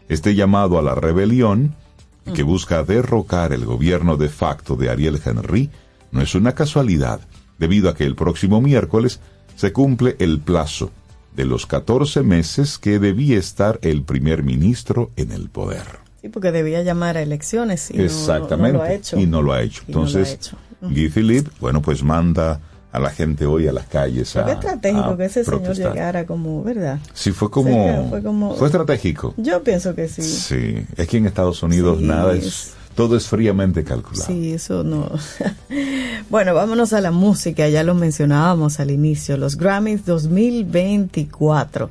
[0.08, 1.74] este llamado a la rebelión,
[2.34, 5.70] que busca derrocar el gobierno de facto de Ariel Henry,
[6.12, 7.20] no es una casualidad,
[7.58, 9.20] debido a que el próximo miércoles
[9.56, 10.90] se cumple el plazo
[11.34, 15.82] de los 14 meses que debía estar el primer ministro en el poder.
[16.22, 19.18] Sí, porque debía llamar a elecciones y Exactamente, no, lo ha hecho.
[19.18, 19.82] y no lo ha hecho.
[19.86, 20.56] Y no lo ha Entonces, hecho.
[20.80, 22.60] Guy Philippe, bueno, pues manda
[22.92, 25.92] a la gente hoy a las calles Fue a, estratégico a que ese señor protestar.
[25.92, 26.98] llegara como, ¿verdad?
[27.12, 27.70] Sí, fue como,
[28.02, 29.34] Sí, fue como- fue estratégico.
[29.36, 30.22] Yo pienso que sí.
[30.22, 34.26] Sí, es que en Estados Unidos Sí, nada es- todo es fríamente calculado.
[34.26, 35.10] Sí, eso no.
[36.30, 41.90] bueno, vámonos a la música, ya lo mencionábamos al inicio, los Grammys 2024.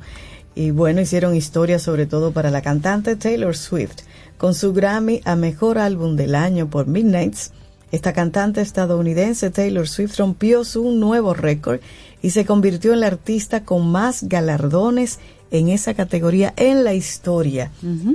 [0.56, 4.02] Y bueno, hicieron historia sobre todo para la cantante Taylor Swift.
[4.36, 7.52] Con su Grammy a Mejor Álbum del Año por Midnights,
[7.92, 11.80] esta cantante estadounidense Taylor Swift rompió su nuevo récord
[12.20, 17.70] y se convirtió en la artista con más galardones en esa categoría en la historia.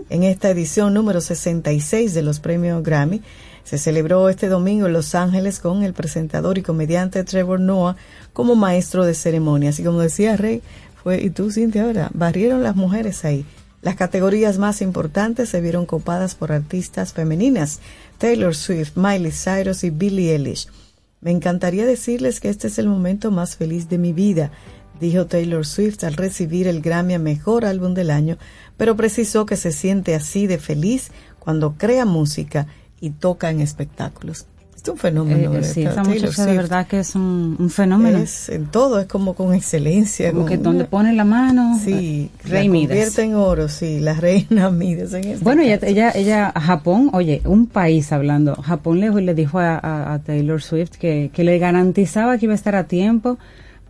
[0.09, 3.21] En esta edición número 66 de los premios Grammy,
[3.63, 7.95] se celebró este domingo en Los Ángeles con el presentador y comediante Trevor Noah
[8.33, 9.79] como maestro de ceremonias.
[9.79, 10.61] Y como decía Rey,
[11.01, 13.45] fue, y tú Cintia ahora, barrieron las mujeres ahí.
[13.81, 17.79] Las categorías más importantes se vieron copadas por artistas femeninas,
[18.19, 20.67] Taylor Swift, Miley Cyrus y Billie Eilish.
[21.19, 24.51] Me encantaría decirles que este es el momento más feliz de mi vida,
[25.01, 28.37] dijo Taylor Swift al recibir el Grammy a Mejor Álbum del Año,
[28.77, 32.67] pero precisó que se siente así de feliz cuando crea música
[33.01, 34.45] y toca en espectáculos.
[34.83, 35.37] Es un fenómeno.
[35.37, 35.69] Eh, ¿verdad?
[35.71, 38.17] sí, esa muchacha de verdad que es un, un fenómeno.
[38.17, 40.29] Es en todo, es como con excelencia.
[40.31, 43.99] Como con que donde pone la mano, Sí, eh, Rey la convierte en oro, sí,
[43.99, 48.99] la reina Midas en este Bueno, ella, ella, ella, Japón, oye, un país hablando, Japón
[49.01, 52.55] le, le dijo a, a- a Taylor Swift que, que le garantizaba que iba a
[52.55, 53.37] estar a tiempo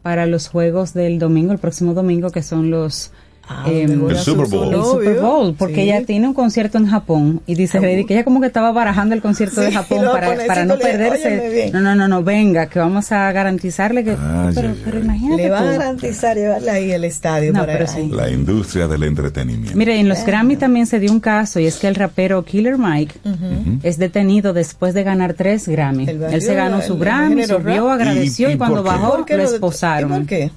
[0.01, 3.11] para los juegos del domingo, el próximo domingo, que son los...
[3.53, 4.65] Ah, em, El Super su- su Bowl.
[4.65, 4.83] el novio.
[4.91, 5.81] Super Bowl, porque Sí.
[5.81, 9.13] ella tiene un concierto en Japón y dice Ah, que ella como que estaba barajando
[9.13, 11.49] el concierto de Japón para, para no diciéndole, "Óyeme perderse.
[11.49, 11.71] bien".
[11.73, 14.11] No, no, no, no, venga, que vamos a garantizarle que...
[14.11, 17.51] Ay, pero, imagínate Le van a garantizar llevarla ahí al estadio.
[17.53, 18.09] No, para, pero sí.
[18.11, 19.77] La industria del entretenimiento.
[19.77, 22.77] Mire, en los Grammy también se dio un caso y es que el rapero Killer
[22.77, 23.15] Mike
[23.83, 26.07] es detenido después de ganar tres Grammy.
[26.07, 27.99] Él se ganó su el Grammy, subió, rap.
[27.99, 30.11] agradeció ¿Y- y, y cuando bajó ¿Por qué lo esposaron.
[30.11, 30.51] ¿Y por qué?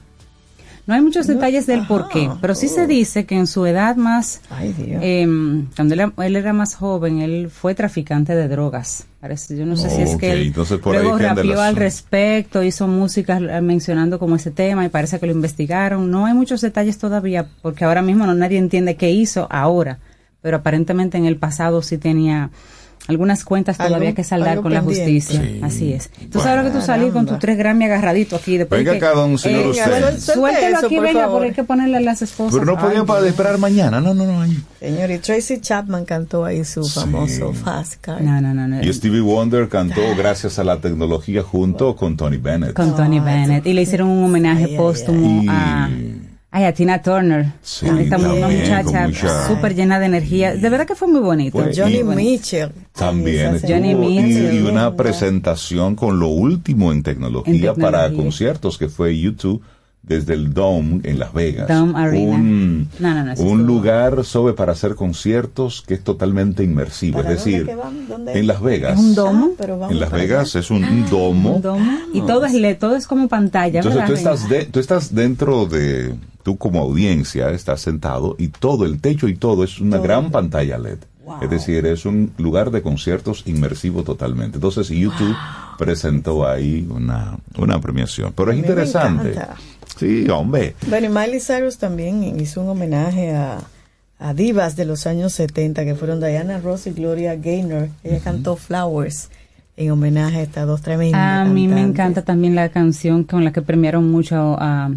[0.87, 3.97] No hay muchos detalles del por qué, pero sí se dice que en su edad
[3.97, 5.01] más, Ay, Dios.
[5.03, 5.27] eh,
[5.75, 9.07] cuando él, era- él era más joven, él fue traficante de drogas.
[9.21, 12.63] Parece, yo no sé si es que él entonces por ahí luego rapeó al respecto,
[12.63, 16.11] hizo música eh, mencionando como ese tema y parece que lo investigaron.
[16.11, 20.01] No hay muchos detalles todavía porque ahora mismo no nadie entiende qué hizo ahora,
[20.43, 22.51] pero aparentemente en el pasado sí tenía
[23.07, 25.41] algunas cuentas todavía que saldar con la justicia.
[25.43, 25.61] Sí.
[25.63, 26.11] Así es.
[26.31, 28.57] Tú sabes lo que tú salís con tus tres Grammy agarradito aquí.
[28.57, 30.19] Después Venga que- acá, don señor Eh, usted.
[30.35, 31.35] Suéltelo eso, aquí, por venga, favor.
[31.37, 32.55] porque hay que ponerle a las esposas.
[32.59, 34.01] Pero no podían para esperar mañana.
[34.01, 34.47] No, no, no.
[34.81, 37.01] Señor, y Tracy Chapman cantó ahí su Sí.
[37.01, 38.21] famoso Fast Car.
[38.23, 38.67] No, no, no.
[38.69, 38.83] no.
[38.83, 42.73] Y Stevie Wonder cantó gracias a la tecnología junto con Tony Bennett.
[42.75, 43.67] Con Tony Ay, Bennett.
[43.67, 45.47] Y le hicieron un homenaje ay, póstumo ay.
[45.49, 45.91] a,
[46.57, 47.47] ay, a Tina Turner.
[47.63, 50.55] Sí, Esta también, muchacha mucha- súper llena de energía.
[50.55, 51.59] De verdad que fue muy bonito.
[51.59, 52.71] Pues, Johnny y- Mitchell.
[52.93, 54.55] También Johnny y, Mitchell.
[54.55, 57.91] y una presentación con lo último en tecnología, En tecnología.
[57.91, 59.63] para conciertos que fue YouTube
[60.03, 61.67] desde el Dome en Las Vegas.
[61.67, 62.35] Dome Arena.
[62.37, 66.63] Un, No, no, no, eso un estuvo- lugar sobre para hacer conciertos que es totalmente
[66.63, 67.21] inmersivo.
[67.21, 68.93] Es ¿Para dónde decir, en Las Vegas.
[68.93, 69.47] Es un domo.
[69.51, 70.61] Ah, pero vamos En Las Vegas allá.
[70.61, 71.55] es un, domo.
[71.57, 71.99] Un domo.
[72.13, 73.79] Y todo es todo es como pantalla.
[73.81, 76.15] Entonces ¿verdad, tú estás, de- tú estás dentro de,
[76.45, 80.03] tú como audiencia estás sentado y todo, el techo y todo es una Todo.
[80.05, 80.99] gran pantalla LED.
[81.25, 81.37] Wow.
[81.43, 84.59] Es decir, es un lugar de conciertos inmersivo totalmente.
[84.59, 85.35] Entonces YouTube
[85.79, 88.33] presentó ahí una, una premiación.
[88.37, 89.35] Pero es interesante.
[89.97, 90.77] Sí, hombre.
[90.87, 93.59] Bueno, y Miley Cyrus también hizo un homenaje a,
[94.19, 97.89] a divas de los años 70 que fueron Diana Ross y Gloria Gaynor.
[98.03, 99.31] Ella cantó Flowers
[99.77, 103.53] en homenaje a estas dos tremendas A mí me encanta también la canción con la
[103.53, 104.91] que premiaron mucho a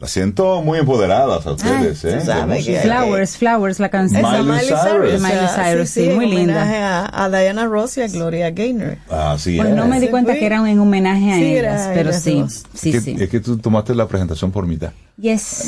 [0.00, 2.20] La siento muy empoderadas a ustedes, Ay, ¿eh?
[2.24, 2.82] sabes De música.
[2.82, 4.22] que- Flowers, Flowers, la canción.
[4.22, 4.80] Miley Miley Cyrus.
[4.82, 5.12] Cyrus.
[5.12, 6.62] De Miley ah, Cyrus, sí, muy en linda.
[6.62, 8.96] homenaje a, a Diana Ross y a Gloria Gaynor.
[9.10, 9.74] Así Pues es.
[9.76, 12.22] no me di Sí, cuenta que era en homenaje a Sí, ellas, era pero ellas
[12.22, 12.62] sí, dos.
[12.74, 13.14] sí, es, sí.
[13.14, 14.90] que, es que tú tomaste la presentación por mitad.
[15.18, 15.42] Yes.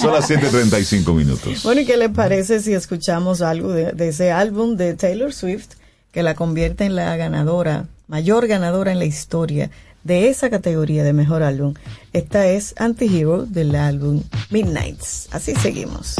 [0.00, 1.62] Son las 7.35 minutos.
[1.62, 5.68] Bueno, ¿y qué le parece si escuchamos algo de, de ese álbum de Taylor Swift
[6.12, 9.70] que la convierte en la ganadora, mayor ganadora en la historia
[10.04, 11.74] de esa categoría de mejor álbum.
[12.12, 15.28] Esta es Anti-Hero del álbum Midnights.
[15.32, 16.16] Así seguimos.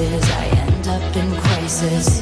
[0.00, 2.13] End up in crisis.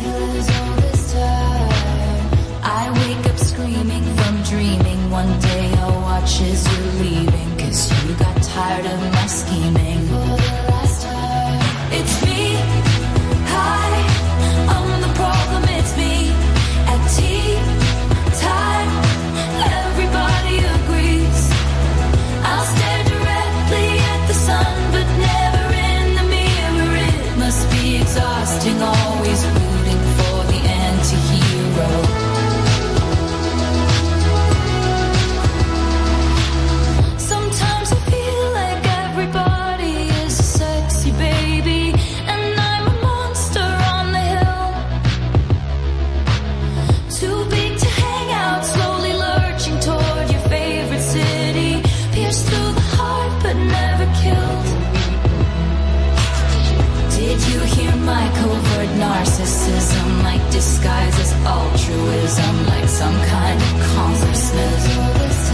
[62.39, 65.51] Altruism, like some kind of consciousness.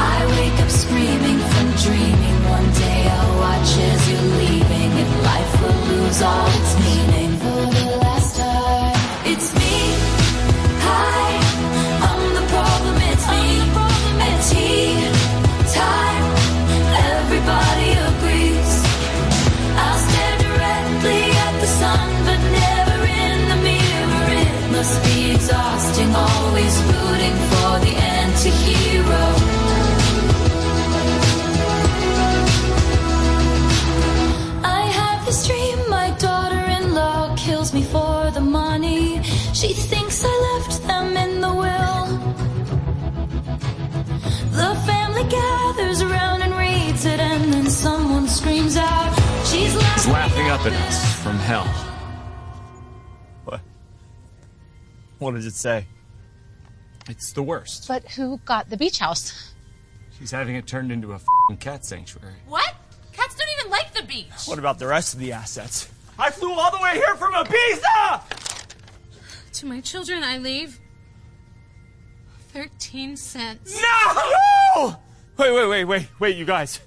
[0.00, 2.38] I wake up screaming from dreaming.
[2.48, 6.87] One day I'll watch as you're leaving, and life will lose all its meaning.
[50.12, 51.64] Laughing, up at us from hell.
[53.44, 53.60] What?
[55.18, 55.86] What does it say?
[57.08, 57.88] It's the worst.
[57.88, 59.52] But who got the beach house?
[60.18, 62.34] She's having it turned into a fing cat sanctuary.
[62.46, 62.74] What?
[63.12, 64.46] Cats don't even like the beach.
[64.46, 65.88] What about the rest of the assets?
[66.18, 68.22] I flew all the way here from Ibiza!
[69.52, 70.80] To my children, I leave
[72.48, 73.80] 13 cents.
[74.74, 74.96] No!
[75.36, 76.80] Wait, wait, wait, wait, wait, you guys.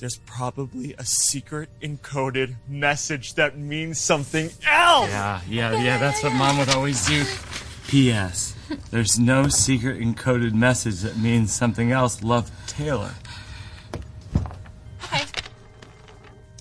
[0.00, 5.10] There's probably a secret encoded message that means something else!
[5.10, 7.22] Yeah, yeah, yeah, that's what mom would always do.
[7.86, 8.54] P.S.
[8.90, 12.22] There's no secret encoded message that means something else.
[12.22, 13.12] Love Taylor.
[15.04, 15.24] Okay.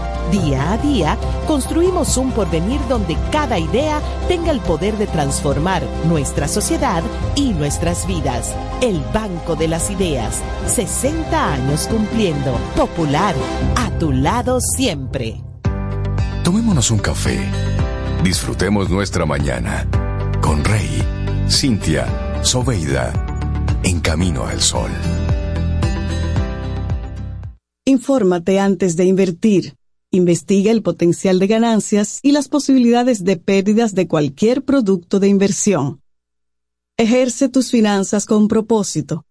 [0.29, 1.17] Día a día
[1.47, 7.03] construimos un porvenir donde cada idea tenga el poder de transformar nuestra sociedad
[7.35, 8.55] y nuestras vidas.
[8.81, 12.57] El Banco de las Ideas, 60 años cumpliendo.
[12.75, 13.35] Popular,
[13.75, 15.41] a tu lado siempre.
[16.43, 17.39] Tomémonos un café.
[18.23, 19.87] Disfrutemos nuestra mañana
[20.41, 21.03] con Rey,
[21.49, 23.11] Cintia, Soveida,
[23.83, 24.91] en camino al sol.
[27.85, 29.73] Infórmate antes de invertir.
[30.13, 36.01] Investiga el potencial de ganancias y las posibilidades de pérdidas de cualquier producto de inversión.
[36.97, 39.25] Ejerce tus finanzas con propósito.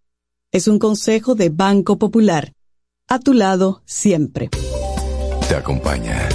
[0.50, 2.54] Es un consejo de Banco Popular.
[3.08, 4.48] A tu lado siempre.
[5.48, 6.26] Te acompaña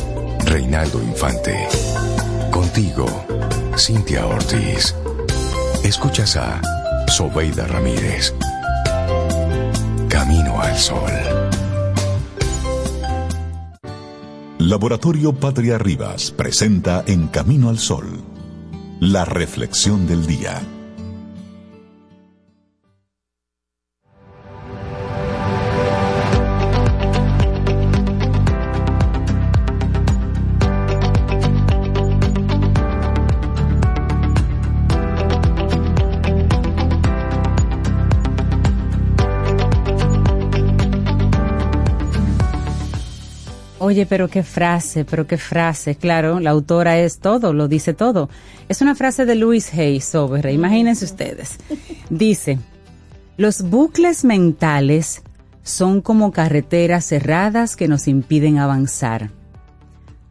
[0.45, 1.67] Reinaldo Infante.
[2.51, 3.07] Contigo,
[3.75, 4.93] Cintia Ortiz.
[5.83, 6.61] Escuchas a
[7.07, 8.31] Sobeida Ramírez.
[10.07, 11.24] Camino al Sol.
[14.65, 18.23] Laboratorio Patria Rivas presenta En Camino al Sol,
[18.99, 20.59] la reflexión del día.
[43.85, 45.93] Oye, pero qué frase, pero qué frase.
[45.93, 48.29] Claro, la autora es todo, lo dice todo.
[48.67, 51.57] Es una frase de Louis Hay sobre, imagínense ustedes.
[52.09, 52.57] Dice,
[53.37, 55.21] los bucles mentales
[55.61, 59.29] son como carreteras cerradas que nos impiden avanzar.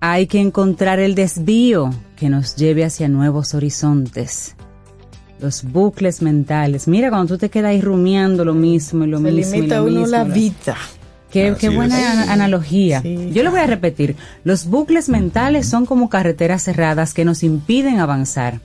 [0.00, 4.57] Hay que encontrar el desvío que nos lleve hacia nuevos horizontes.
[5.38, 6.88] Los bucles mentales.
[6.88, 9.55] Mira, cuando tú te quedas ahí rumiando lo mismo y lo Se mismo.
[9.55, 10.76] y limita lo uno mismo, la vida.
[11.35, 12.28] Qué, buena es.
[12.28, 13.03] analogía.
[13.03, 14.16] Sí, Yo lo voy a repetir.
[14.45, 18.61] Los bucles mentales son como carreteras cerradas que nos impiden avanzar.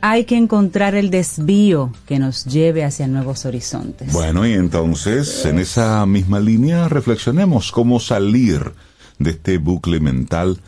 [0.00, 4.12] Hay que encontrar el desvío que nos lleve hacia nuevos horizontes.
[4.12, 8.72] Bueno, y entonces, en esa misma línea, reflexionemos cómo salir
[9.18, 10.60] de este bucle mental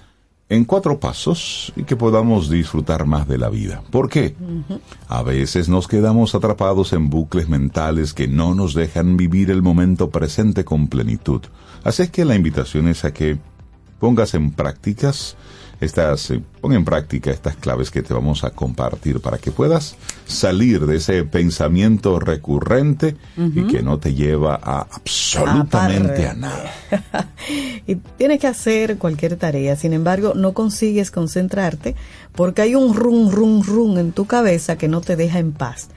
[0.51, 3.83] en cuatro pasos y que podamos disfrutar más de la vida.
[3.91, 4.35] ¿Por qué?
[5.09, 10.11] A veces nos quedamos atrapados en bucles mentales que no nos dejan vivir el momento
[10.11, 11.41] presente con plenitud.
[11.85, 13.39] Así es que la invitación es a que
[14.01, 15.37] pongas en prácticas
[15.81, 19.97] estas, eh, pon en práctica estas claves que te vamos a compartir para que puedas
[20.27, 26.73] salir de ese pensamiento recurrente y que no te lleva a absolutamente a nada.
[27.87, 31.97] y tienes que hacer cualquier tarea, sin embargo, no consigues concentrarte
[32.35, 35.89] porque hay un rum, rum, rum en tu cabeza que no te deja en paz.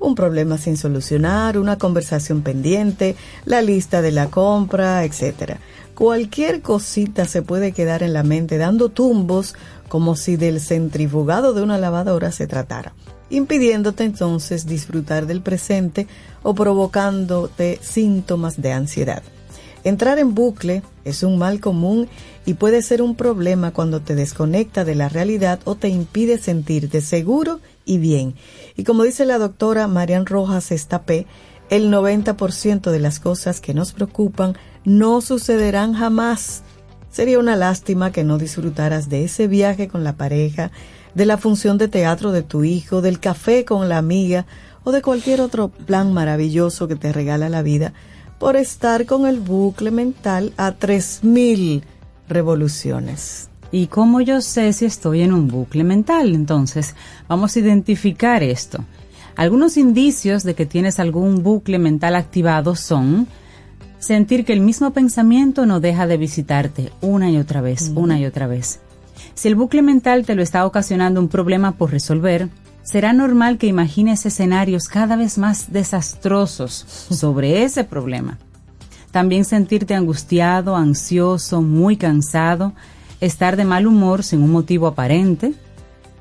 [0.00, 5.58] Un problema sin solucionar, una conversación pendiente, la lista de la compra, etcétera.
[5.98, 9.56] Cualquier cosita se puede quedar en la mente dando tumbos
[9.88, 12.94] como si del centrifugado de una lavadora se tratara,
[13.30, 16.06] impidiéndote entonces disfrutar del presente
[16.44, 19.24] o provocándote síntomas de ansiedad.
[19.82, 22.08] Entrar en bucle es un mal común
[22.46, 27.00] y puede ser un problema cuando te desconecta de la realidad o te impide sentirte
[27.00, 28.36] seguro y bien.
[28.76, 31.26] Y como dice la doctora Marian Rojas Estapé,
[31.70, 36.62] el 90% de las cosas que nos preocupan no sucederán jamás.
[37.10, 40.70] Sería una lástima que no disfrutaras de ese viaje con la pareja,
[41.14, 44.46] de la función de teatro de tu hijo, del café con la amiga
[44.84, 47.92] o de cualquier otro plan maravilloso que te regala la vida
[48.38, 51.82] por estar con el bucle mental a 3000
[52.28, 53.48] revoluciones.
[53.70, 56.34] ¿Y cómo yo sé si estoy en un bucle mental?
[56.34, 56.94] Entonces,
[57.28, 58.84] vamos a identificar esto.
[59.38, 63.28] Algunos indicios de que tienes algún bucle mental activado son
[64.00, 68.26] sentir que el mismo pensamiento no deja de visitarte una y otra vez, una y
[68.26, 68.80] otra vez.
[69.34, 72.48] Si el bucle mental te lo está ocasionando un problema por resolver,
[72.82, 78.38] será normal que imagines escenarios cada vez más desastrosos sobre ese problema.
[79.12, 82.72] También sentirte angustiado, ansioso, muy cansado,
[83.20, 85.54] estar de mal humor sin un motivo aparente,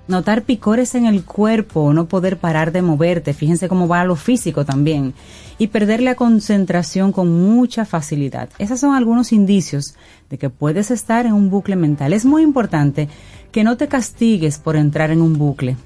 [0.08, 4.16] notar picores en el cuerpo o no poder parar de moverte, fíjense cómo va lo
[4.16, 5.14] físico también,
[5.58, 8.50] y perder la concentración con mucha facilidad.
[8.58, 9.96] Esos son algunos indicios
[10.30, 12.14] de que puedes estar en un bucle mental.
[12.14, 13.10] Es muy importante
[13.52, 15.78] que no te castigues por entrar en un bucle.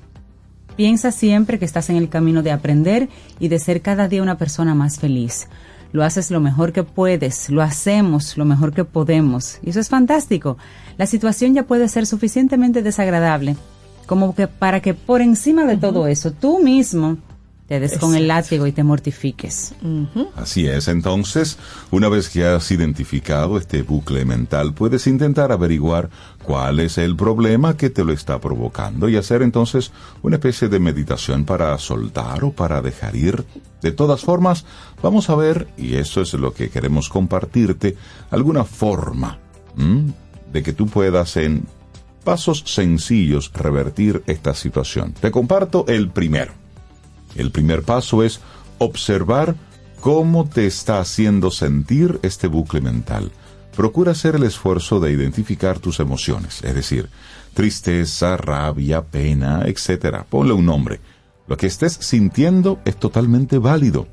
[0.75, 3.09] Piensa siempre que estás en el camino de aprender
[3.39, 5.47] y de ser cada día una persona más feliz.
[5.91, 9.59] Lo haces lo mejor que puedes, lo hacemos lo mejor que podemos.
[9.61, 10.57] Y eso es fantástico.
[10.97, 13.57] La situación ya puede ser suficientemente desagradable
[14.11, 17.17] como que para que por encima de todo eso tú mismo
[17.69, 19.73] te des con el látigo y te mortifiques.
[20.35, 21.57] Así es, entonces,
[21.91, 26.09] una vez que has identificado este bucle mental, puedes intentar averiguar
[26.43, 29.93] cuál es el problema que te lo está provocando y hacer entonces
[30.23, 33.45] una especie de meditación para soltar o para dejar ir.
[33.81, 34.65] De todas formas,
[35.01, 37.95] vamos a ver, y eso es lo que queremos compartirte,
[38.29, 39.39] alguna forma
[39.77, 40.11] ¿m?
[40.51, 41.65] de que tú puedas en
[42.23, 45.13] pasos sencillos revertir esta situación.
[45.13, 46.53] Te comparto el primero.
[47.35, 48.39] El primer paso es
[48.77, 49.55] observar
[49.99, 53.31] cómo te está haciendo sentir este bucle mental.
[53.75, 57.09] Procura hacer el esfuerzo de identificar tus emociones, es decir,
[57.53, 60.23] tristeza, rabia, pena, etc.
[60.29, 60.99] Ponle un nombre.
[61.47, 64.07] Lo que estés sintiendo es totalmente válido.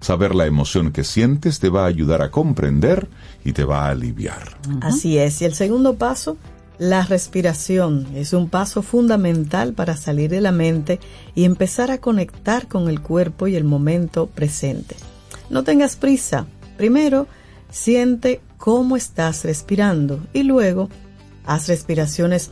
[0.00, 3.08] Saber la emoción que sientes te va a ayudar a comprender
[3.44, 4.58] y te va a aliviar.
[4.80, 5.42] Así es.
[5.42, 6.38] Y el segundo paso
[6.80, 10.98] La respiración es un paso fundamental para salir de la mente
[11.34, 14.96] y empezar a conectar con el cuerpo y el momento presente.
[15.50, 16.46] No tengas prisa.
[16.78, 17.26] Primero,
[17.70, 20.88] siente cómo estás respirando y luego
[21.44, 22.50] haz respiraciones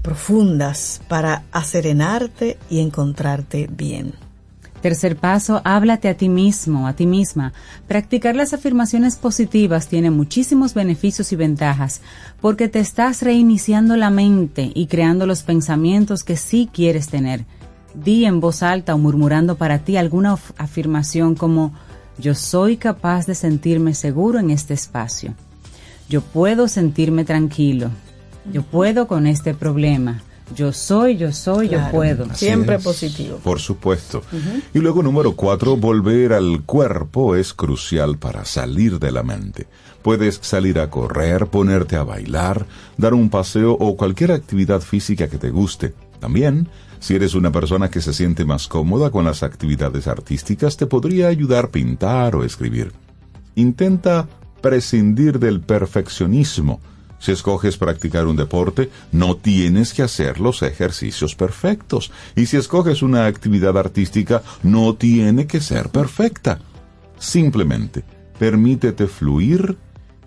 [0.00, 4.14] profundas para aserenarte y encontrarte bien.
[4.80, 7.52] Tercer paso, háblate a ti mismo, a ti misma.
[7.88, 12.00] Practicar las afirmaciones positivas tiene muchísimos beneficios y ventajas
[12.40, 17.44] porque te estás reiniciando la mente y creando los pensamientos que sí quieres tener.
[17.94, 21.72] Di en voz alta o murmurando para ti alguna af- afirmación como
[22.18, 25.34] yo soy capaz de sentirme seguro en este espacio.
[26.08, 27.90] Yo puedo sentirme tranquilo.
[28.52, 30.22] Yo puedo con este problema.
[30.54, 32.24] Yo soy, yo soy, yo puedo.
[32.24, 32.84] Así Siempre es.
[32.84, 33.38] positivo.
[33.38, 34.22] Por supuesto.
[34.74, 39.66] Y luego número cuatro, volver al cuerpo es crucial para salir de la mente.
[40.02, 45.38] Puedes salir a correr, ponerte a bailar, dar un paseo o cualquier actividad física que
[45.38, 45.94] te guste.
[46.20, 46.68] También,
[47.00, 51.28] si eres una persona que se siente más cómoda con las actividades artísticas, te podría
[51.28, 52.92] ayudar pintar o escribir.
[53.54, 54.28] Intenta
[54.60, 56.80] prescindir del perfeccionismo.
[57.18, 62.12] Si escoges practicar un deporte, no tienes que hacer los ejercicios perfectos.
[62.36, 66.60] Y si escoges una actividad artística, no tiene que ser perfecta.
[67.18, 68.04] Simplemente,
[68.38, 69.76] permítete fluir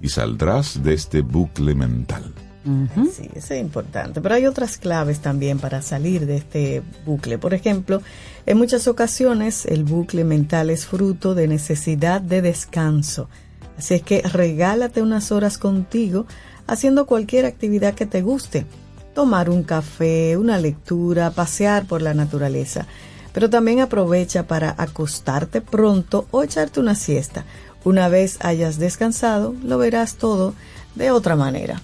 [0.02, 2.34] y saldrás de este bucle mental.
[2.64, 4.22] Sí, eso es importante.
[4.22, 7.40] Pero hay otras claves también para salir de este bucle.
[7.40, 8.02] Por ejemplo,
[8.46, 13.30] en muchas ocasiones el bucle mental es fruto de necesidad de descanso.
[13.78, 16.28] Así es que regálate unas horas contigo
[16.72, 18.66] haciendo cualquier actividad que te guste.
[19.14, 22.88] Tomar un café, una lectura, pasear por la naturaleza.
[23.34, 27.44] Pero también aprovecha para acostarte pronto o echarte una siesta.
[27.84, 30.54] Una vez hayas descansado, lo verás todo
[30.96, 31.82] de otra manera.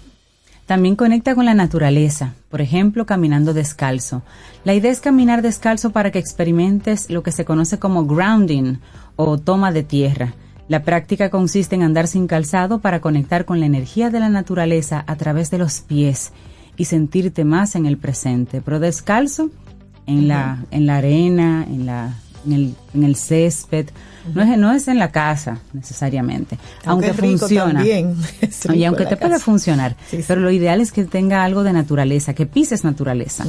[0.68, 4.22] También conecta con la naturaleza, por ejemplo, caminando descalzo.
[4.64, 8.78] La idea es caminar descalzo para que experimentes lo que se conoce como grounding
[9.18, 10.34] o toma de tierra.
[10.68, 15.04] La práctica consiste en andar sin calzado para conectar con la energía de la naturaleza
[15.08, 16.34] a través de los pies
[16.76, 18.62] y sentirte más en el presente.
[18.62, 19.50] Pero descalzo,
[20.06, 22.14] en la, en la arena, en, la,
[22.46, 23.88] en, el, en el césped,
[24.34, 27.86] no, es, no es en la casa necesariamente, aunque, Aunque funciona.
[28.74, 29.40] y aunque te casa.
[29.40, 30.24] funcionar, Sí, sí.
[30.28, 33.46] pero lo ideal es que tenga algo de naturaleza, que pises naturaleza.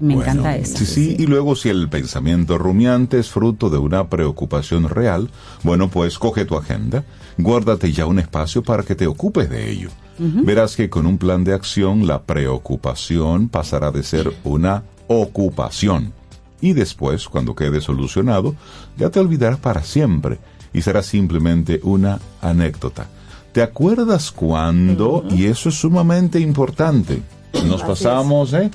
[0.00, 0.76] Me Bueno, encanta eso.
[0.78, 5.30] Sí, sí, y luego si el pensamiento rumiante es fruto de una preocupación real,
[5.62, 7.04] bueno, pues coge tu agenda,
[7.38, 9.90] guárdate ya un espacio para que te ocupes de ello.
[10.18, 16.12] Verás que con un plan de acción la preocupación pasará de ser una ocupación.
[16.60, 18.54] Y después, cuando quede solucionado,
[18.96, 20.38] ya te olvidarás para siempre
[20.72, 23.08] y será simplemente una anécdota.
[23.52, 25.24] ¿Te acuerdas cuando?
[25.30, 27.22] Y eso es sumamente importante.
[27.66, 28.70] Nos Así pasamos, ¿eh?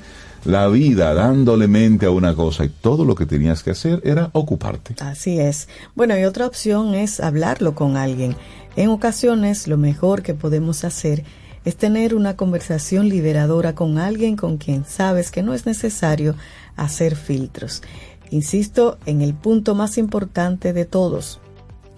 [0.46, 4.30] La vida dándole mente a una cosa y todo lo que tenías que hacer era
[4.34, 4.96] ocuparte.
[5.00, 5.68] Así es.
[5.96, 8.36] Bueno, y otra opción es hablarlo con alguien.
[8.76, 11.24] En ocasiones lo mejor que podemos hacer
[11.66, 16.36] es tener una conversación liberadora con alguien con quien sabes que no es necesario
[16.76, 17.82] hacer filtros.
[18.32, 21.40] Insisto en el punto más importante de todos.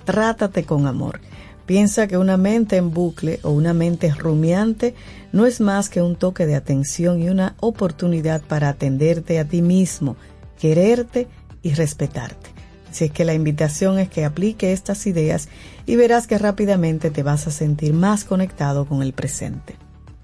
[0.06, 1.20] Trátate con amor.
[1.66, 4.96] Piensa que una mente en bucle o una mente rumiante
[5.32, 9.62] no es más que un toque de atención y una oportunidad para atenderte a ti
[9.62, 10.16] mismo,
[10.60, 11.28] quererte
[11.62, 12.50] y respetarte.
[12.90, 15.48] Así es que la invitación es que aplique estas ideas
[15.86, 19.76] y verás que rápidamente te vas a sentir más conectado con el presente.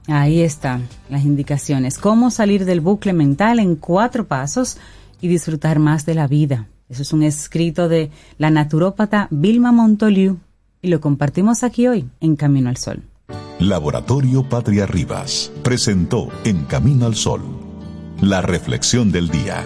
[0.07, 1.97] Ahí están las indicaciones.
[1.97, 4.77] Cómo salir del bucle mental en cuatro pasos
[5.21, 6.67] y disfrutar más de la vida.
[6.89, 10.37] Eso es un escrito de la naturópata Vilma Montoliu
[10.81, 13.03] y lo compartimos aquí hoy en Camino al Sol.
[13.59, 17.41] Laboratorio Patria Rivas presentó En Camino al Sol,
[18.21, 19.65] la reflexión del día.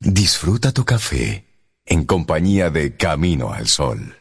[0.00, 1.46] Disfruta tu café
[1.86, 4.16] en compañía de Camino al Sol.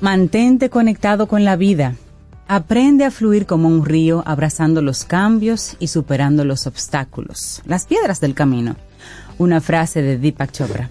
[0.00, 1.94] Mantente conectado con la vida.
[2.48, 8.18] Aprende a fluir como un río, abrazando los cambios y superando los obstáculos, las piedras
[8.20, 8.76] del camino.
[9.36, 10.90] Una frase de Deepak Chopra.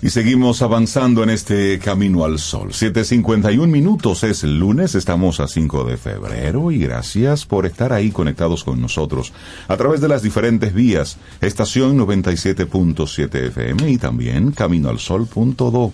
[0.00, 2.70] Y seguimos avanzando en este camino al sol.
[2.70, 8.10] 7.51 minutos es el lunes, estamos a 5 de febrero y gracias por estar ahí
[8.10, 9.32] conectados con nosotros
[9.68, 15.92] a través de las diferentes vías, estación 97.7 FM y también caminoalsol.do.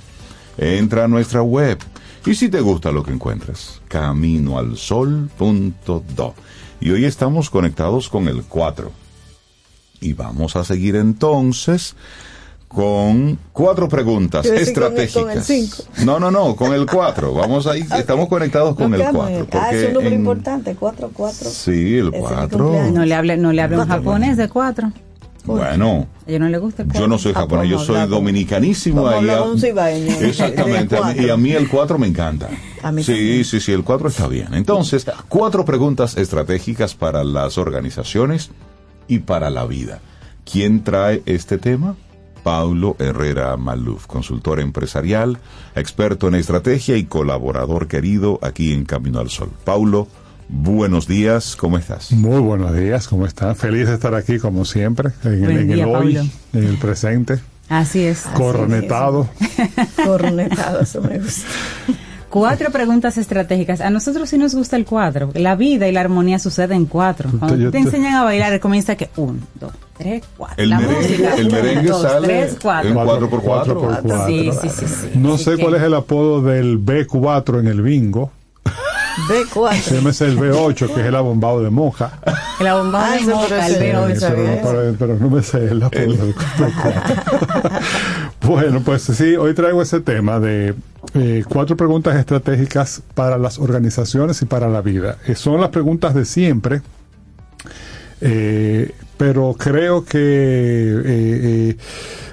[0.59, 1.79] Entra a nuestra web
[2.27, 6.35] y si te gusta lo que encuentras, caminoalsol.do.
[6.81, 8.91] Y hoy estamos conectados con el 4.
[10.01, 11.95] Y vamos a seguir entonces
[12.69, 15.23] con cuatro preguntas Quiero decir, con el- estratégicas.
[15.23, 15.77] con el cinco.
[16.05, 17.33] No, no, no, con el 4.
[17.35, 19.47] Vamos ahí, estamos conectados con el 4.
[19.53, 21.51] Ah, es un número importante, 4, 4.
[21.51, 22.91] Sí, el 4.
[22.93, 24.05] No le hable, no le hable un Cuatro.
[24.05, 24.49] japonés de
[25.57, 27.01] Bueno, A no le gusta el cuatro.
[27.03, 29.03] yo no soy japonés, yo soy dominicanísimo.
[29.03, 29.45] Como ahí a-.
[30.27, 32.49] Exactamente, De a mí- y a mí el 4 me encanta.
[32.83, 33.45] A mí sí, también.
[33.45, 34.55] sí, sí, el 4 está bien.
[34.55, 38.51] Entonces, cuatro preguntas estratégicas para las organizaciones
[39.09, 40.01] y para la vida.
[40.51, 41.97] ¿Quién trae este tema?
[42.43, 45.39] Paulo Herrera Maluf, consultor empresarial,
[45.75, 49.51] experto en estrategia y colaborador querido aquí en Camino al Sol.
[49.65, 50.07] Paulo,
[50.49, 52.13] buenos días, ¿cómo estás?
[52.13, 53.55] Muy buenos días, ¿cómo están?
[53.57, 56.31] Feliz de estar aquí como siempre, en, el- en día, el hoy, Pablo.
[56.55, 57.39] en el presente,
[57.69, 58.23] Así es.
[58.35, 59.29] cornetado.
[60.05, 61.47] Cornetado, eso me gusta.
[62.31, 63.81] Cuatro preguntas estratégicas.
[63.81, 65.31] A nosotros sí nos gusta el cuatro.
[65.35, 67.31] La vida y la armonía suceden en cuatro.
[67.39, 70.63] Cuando Yo te te- enseñan a bailar, comienza que uno, dos, tres, cuatro.
[70.63, 71.35] El la merengue- música.
[71.37, 72.89] el merengue dos, sale tres, cuatro.
[72.91, 73.81] en cuatro por cuatro.
[73.81, 74.27] por cuatro.
[74.27, 75.11] Sí, sí, sí, sí.
[75.15, 78.31] No Así sé que- cuál es el apodo del B4 en el bingo.
[79.29, 79.75] B4.
[79.81, 82.19] Se llama el B8, que es el abombado de monja.
[82.61, 84.39] La bomba Ah, de pero el ese- B8.
[84.39, 87.83] Eh, pero, pero- pero no me sé el del B4.
[88.43, 90.75] bueno, pues sí, hoy traigo ese tema de
[91.15, 95.17] eh, cuatro preguntas estratégicas para las organizaciones y para la vida.
[95.27, 96.83] Eh, son las preguntas de siempre,
[98.21, 101.77] eh, pero creo que eh, eh,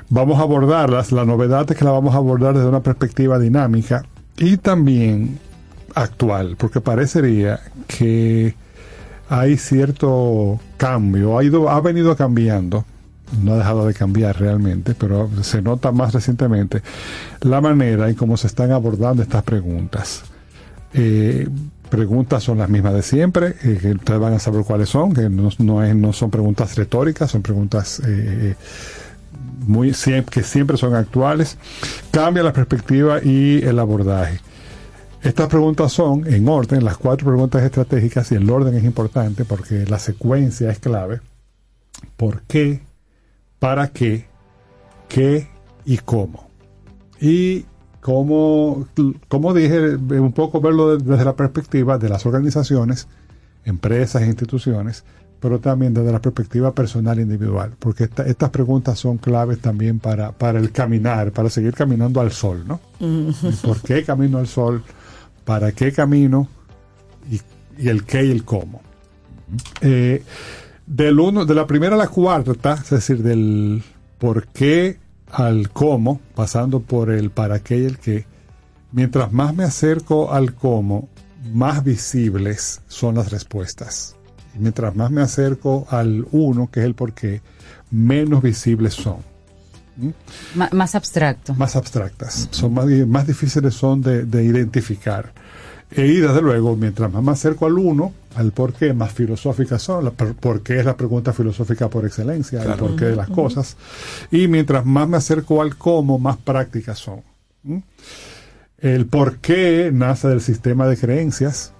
[0.10, 1.12] vamos a abordarlas.
[1.12, 4.04] La novedad es que la vamos a abordar desde una perspectiva dinámica
[4.38, 5.40] y también
[5.96, 8.56] actual, porque parecería que
[9.30, 12.86] hay cierto cambio, ha, ido, ha venido cambiando,
[13.42, 16.82] no ha dejado de cambiar realmente, pero se nota más recientemente
[17.42, 20.24] la manera en cómo se están abordando estas preguntas.
[20.94, 21.48] Eh,
[21.90, 25.30] preguntas son las mismas de siempre, eh, que ustedes van a saber cuáles son, que
[25.30, 28.56] no, no, es- no son preguntas retóricas, son preguntas eh,
[29.66, 29.94] muy,
[30.30, 31.58] que siempre son actuales.
[32.12, 34.40] Cambia la perspectiva y el abordaje.
[35.26, 39.86] Estas preguntas son en orden, las cuatro preguntas estratégicas, y el orden es importante porque
[39.88, 41.20] la secuencia es clave.
[42.16, 42.82] ¿Por qué?
[43.58, 44.26] ¿Para qué?
[45.10, 45.48] ¿Qué?
[45.84, 46.48] ¿Y cómo?
[47.20, 47.66] Y
[48.02, 48.88] como,
[49.28, 53.08] como dije, un poco verlo desde la perspectiva de las organizaciones,
[53.64, 55.06] empresas e instituciones,
[55.40, 59.98] pero también desde la perspectiva personal e individual, porque esta- estas preguntas son claves también
[60.00, 62.80] para, para el caminar, para seguir caminando al sol, ¿no?
[63.64, 64.84] ¿Por qué camino al sol?
[65.46, 66.48] ¿Para qué camino?
[67.30, 67.40] Y,
[67.82, 68.82] y el qué y el cómo.
[69.82, 70.24] Eh,
[70.86, 73.84] del uno, de la primera a la cuarta, es decir, del
[74.18, 75.00] por qué
[75.32, 78.26] al cómo, pasando por el para qué y el qué,
[78.92, 81.10] mientras más me acerco al cómo,
[81.54, 84.16] más visibles son las respuestas.
[84.56, 87.42] Y mientras más me acerco al uno, que es el por qué,
[87.92, 89.35] menos visibles son.
[90.72, 91.54] Más abstracto.
[91.56, 92.48] Más abstractas.
[92.52, 95.32] Son más, más difíciles son de, de identificar.
[95.92, 99.82] E- y desde luego, mientras más me acerco al uno, al por qué, más filosóficas
[99.82, 100.04] son.
[100.04, 102.88] La, por qué es la pregunta filosófica por excelencia, el Claro.
[102.88, 103.78] por qué de las cosas.
[104.32, 107.22] Y mientras más me acerco al cómo, más prácticas son.
[107.64, 107.78] ¿Mm?
[108.80, 111.72] El por qué nace del sistema de creencias,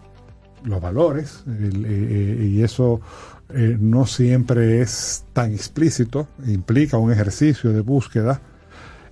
[0.64, 3.02] los valores, el- eh, eh, y eso
[3.50, 8.42] eh, no siempre es tan explícito, implica un ejercicio de búsqueda.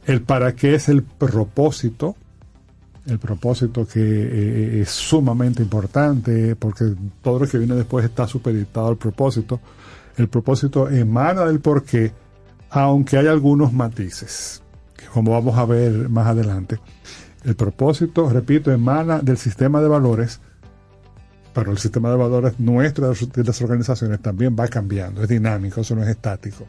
[0.05, 2.15] El para qué es el propósito,
[3.05, 8.88] el propósito que eh, es sumamente importante, porque todo lo que viene después está supeditado
[8.88, 9.59] al propósito.
[10.17, 12.11] El propósito emana del por qué,
[12.69, 14.61] aunque hay algunos matices,
[14.95, 16.79] que como vamos a ver más adelante.
[17.43, 20.39] El propósito, repito, emana del sistema de valores,
[21.54, 25.95] pero el sistema de valores nuestro de las organizaciones también va cambiando, es dinámico, eso
[25.95, 26.66] no es estático.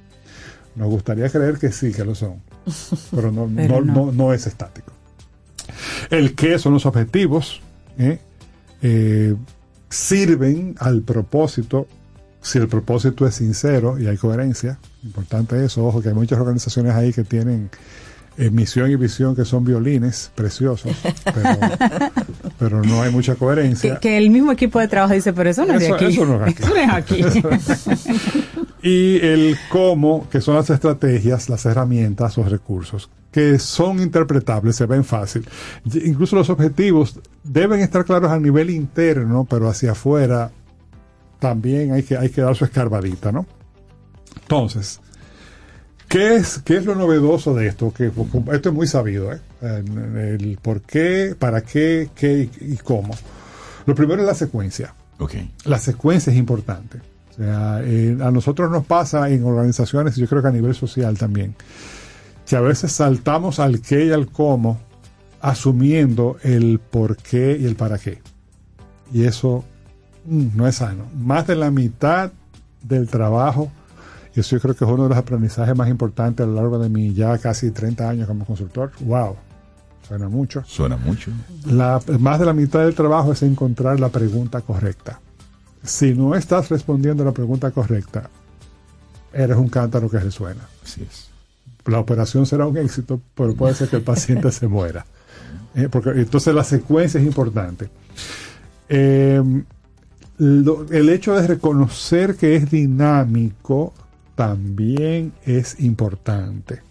[0.76, 2.42] Nos gustaría creer que sí, que lo son,
[3.10, 4.06] pero no, Pero no, no.
[4.06, 4.92] no- no es estático.
[6.10, 7.60] El qué son los objetivos,
[7.98, 8.18] ¿eh?
[8.82, 9.34] Eh,
[9.88, 11.86] sirven al propósito,
[12.42, 16.92] si el propósito es sincero y hay coherencia, importante eso, ojo que hay muchas organizaciones
[16.94, 17.70] ahí que tienen
[18.36, 20.92] eh, misión y visión que son violines preciosos,
[21.24, 21.58] pero,
[22.58, 23.94] pero no hay mucha coherencia.
[23.94, 26.04] Que, que el mismo equipo de trabajo dice, pero eso no es de Eso- aquí.
[26.06, 26.62] eso no es aquí.
[27.20, 28.00] Eso no es aquí.
[28.82, 34.86] y el cómo, que son las estrategias, las herramientas, los recursos, que son interpretables, se
[34.86, 35.46] ven fácil.
[35.92, 40.50] Incluso los objetivos deben estar claros a nivel interno, pero hacia afuera
[41.38, 43.46] también hay que, hay que dar su escarbadita, ¿no?
[44.42, 45.00] Entonces,
[46.14, 47.92] ¿qué es, qué es lo novedoso de esto?
[47.92, 48.06] Que
[48.52, 49.40] esto es muy sabido, ¿eh?
[49.60, 53.14] El por qué, para qué, qué y, y cómo.
[53.84, 54.94] Lo primero es la secuencia.
[55.18, 55.34] Ok.
[55.64, 57.00] La secuencia es importante.
[57.32, 60.74] O sea, eh, a nosotros nos pasa en organizaciones, y yo creo que a nivel
[60.76, 61.56] social también,
[62.46, 64.78] que a veces saltamos al qué y al cómo,
[65.40, 68.22] asumiendo el por qué y el para qué.
[69.12, 69.64] Y eso
[70.26, 71.06] mm, no es sano.
[71.18, 72.30] Más de la mitad
[72.82, 73.72] del trabajo,
[74.34, 76.78] y eso yo creo que es uno de los aprendizajes más importantes a lo largo
[76.78, 78.90] de mi ya casi 30 años como consultor.
[79.00, 79.36] ¡Wow!
[80.06, 80.62] Suena mucho.
[80.66, 81.30] Suena mucho.
[81.66, 85.20] La, más de la mitad del trabajo es encontrar la pregunta correcta.
[85.82, 88.28] Si no estás respondiendo a la pregunta correcta,
[89.32, 90.62] eres un cántaro que resuena.
[90.82, 91.28] Así es.
[91.86, 95.04] La operación será un éxito, pero puede ser que el paciente se muera.
[95.76, 97.90] Eh, porque, entonces la secuencia es importante.
[98.88, 99.42] Eh,
[100.38, 103.92] lo- el hecho de reconocer que es dinámico
[104.34, 106.82] también es importante.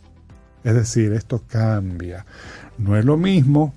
[0.63, 2.25] Es decir, esto cambia.
[2.77, 3.73] No es lo mismo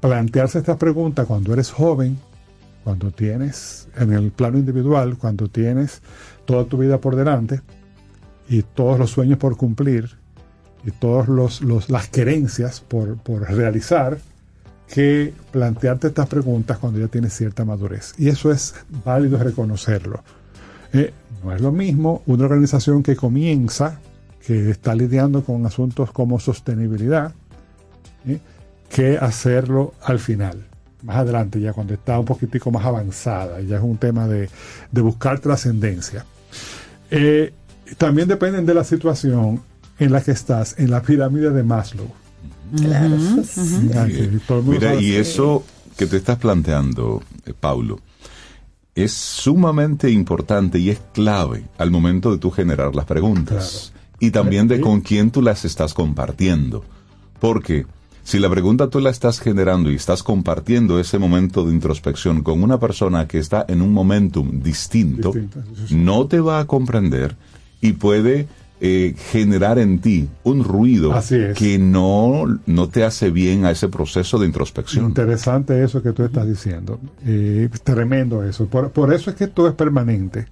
[0.00, 2.18] plantearse esta pregunta cuando eres joven,
[2.84, 6.02] cuando tienes, en el plano individual, cuando tienes
[6.44, 7.60] toda tu vida por delante
[8.48, 10.18] y todos los sueños por cumplir
[10.84, 14.18] y todas los, las querencias por, por realizar,
[14.88, 18.14] que plantearte estas preguntas cuando ya tienes cierta madurez.
[18.18, 18.74] Y eso es
[19.04, 20.24] válido reconocerlo.
[20.92, 24.00] Eh, no es lo mismo una organización que comienza,
[24.46, 27.34] que está lidiando con asuntos como sostenibilidad,
[28.26, 28.38] ¿eh?
[28.88, 30.66] que hacerlo al final,
[31.02, 34.48] más adelante, ya cuando está un poquitico más avanzada, ya es un tema de,
[34.90, 36.24] de buscar trascendencia.
[37.10, 37.52] Eh,
[37.98, 39.62] también dependen de la situación
[39.98, 42.10] en la que estás, en la pirámide de Maslow.
[42.76, 43.16] Claro.
[43.16, 45.64] El mundo Mira, y eso
[45.96, 48.00] que te estás planteando, eh, Paulo,
[48.94, 53.92] es sumamente importante y es clave al momento de tú generar las preguntas.
[54.18, 56.84] Y también de con quién tú las estás compartiendo.
[57.38, 57.86] Porque
[58.22, 62.62] si la pregunta tú la estás generando y estás compartiendo ese momento de introspección con
[62.62, 65.94] una persona que está en un momentum distinto, Distinto, sí, sí.
[65.94, 67.36] no te va a comprender
[67.80, 68.46] y puede
[68.80, 71.56] eh, generar en ti un ruido Así es.
[71.58, 75.04] que no, no te hace bien a ese proceso de introspección.
[75.06, 76.98] Interesante eso que tú estás diciendo.
[77.26, 78.66] Eh, tremendo eso.
[78.66, 80.46] Por, por eso es que todo es permanente.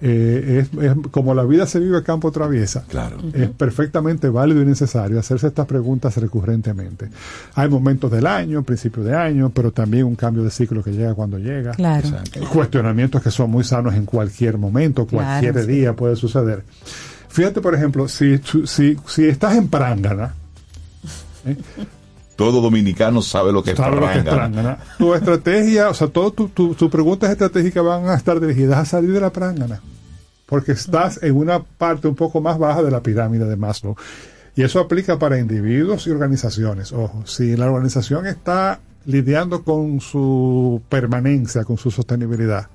[0.00, 2.84] Eh, es, es como la vida se vive a campo traviesa.
[2.88, 3.18] Claro.
[3.32, 7.08] Es perfectamente válido y necesario hacerse estas preguntas recurrentemente.
[7.54, 11.14] Hay momentos del año, principio de año, pero también un cambio de ciclo que llega
[11.14, 11.70] cuando llega.
[11.72, 12.08] Claro.
[12.52, 15.72] Cuestionamientos que son muy sanos en cualquier momento, cualquier Claro, sí.
[15.72, 16.64] día puede suceder.
[17.34, 20.34] Fíjate, por ejemplo, si, tú- si, si estás en Prángana,
[22.36, 24.36] Todo dominicano sabe lo que es Sabe lo que es prangana.
[24.52, 24.78] prángana.
[24.98, 28.84] Tu estrategia, o sea, todas tus tu, tus preguntas estratégicas van a estar dirigidas a
[28.84, 29.80] salir de la prángana.
[30.46, 33.96] Porque estás en una parte un poco más baja de la pirámide de Maslow.
[34.56, 36.92] Y eso aplica para individuos y organizaciones.
[36.92, 42.68] Ojo, si la organización está lidiando con su permanencia, con su sostenibilidad,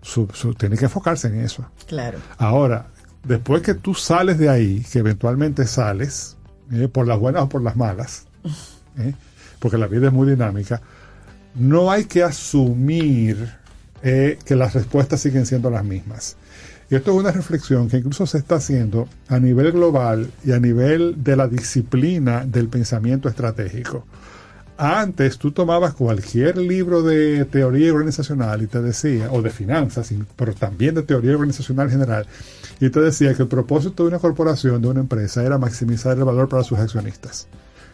[0.00, 1.64] su- su- tiene que enfocarse en eso.
[1.86, 2.18] Claro.
[2.38, 2.86] Ahora,
[3.24, 6.36] después que tú sales de ahí, que eventualmente sales,
[6.72, 8.26] eh, por las buenas o por las malas,
[8.98, 9.14] ¿eh?
[9.58, 10.80] porque la vida es muy dinámica,
[11.54, 13.52] no hay que asumir
[14.02, 16.36] eh, que las respuestas siguen siendo las mismas.
[16.90, 20.58] Y esto es una reflexión que incluso se está haciendo a nivel global y a
[20.58, 24.04] nivel de la disciplina del pensamiento estratégico.
[24.84, 30.54] Antes tú tomabas cualquier libro de teoría organizacional y te decía, o de finanzas, pero
[30.54, 32.26] también de teoría organizacional general,
[32.80, 36.24] y te decía que el propósito de una corporación, de una empresa, era maximizar el
[36.24, 37.46] valor para sus accionistas.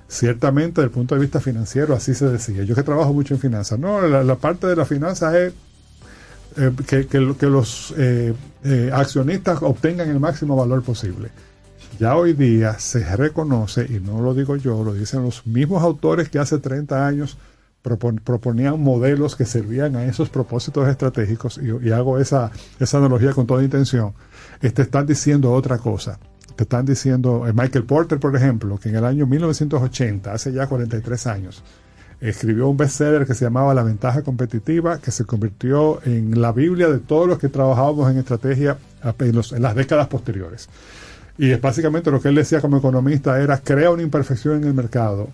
[0.09, 2.63] Ciertamente, desde el punto de vista financiero, así se decía.
[2.63, 5.53] Yo que trabajo mucho en finanzas, no, la, parte de la finanza es
[6.57, 8.33] eh, que los eh,
[8.65, 11.29] eh, accionistas obtengan el máximo valor posible.
[11.99, 16.29] Ya hoy día se reconoce, y no lo digo yo, lo dicen los mismos autores
[16.29, 17.37] que hace 30 años
[17.83, 22.53] propon- proponían modelos que servían a esos propósitos estratégicos, y, hago esa,
[22.93, 24.13] analogía con toda intención,
[24.61, 26.21] te están diciendo otra cosa.
[26.55, 30.67] Te están diciendo, eh, Michael Porter, por ejemplo, que en el año 1980, hace ya
[30.67, 31.63] 43 años,
[32.21, 36.89] escribió un bestseller que se llamaba La ventaja competitiva, que se convirtió en la Biblia
[36.89, 38.77] de todos los que trabajábamos en estrategia
[39.21, 40.69] en las décadas posteriores.
[41.39, 44.75] Y es básicamente lo que él decía como economista era crea una imperfección en el
[44.75, 45.29] mercado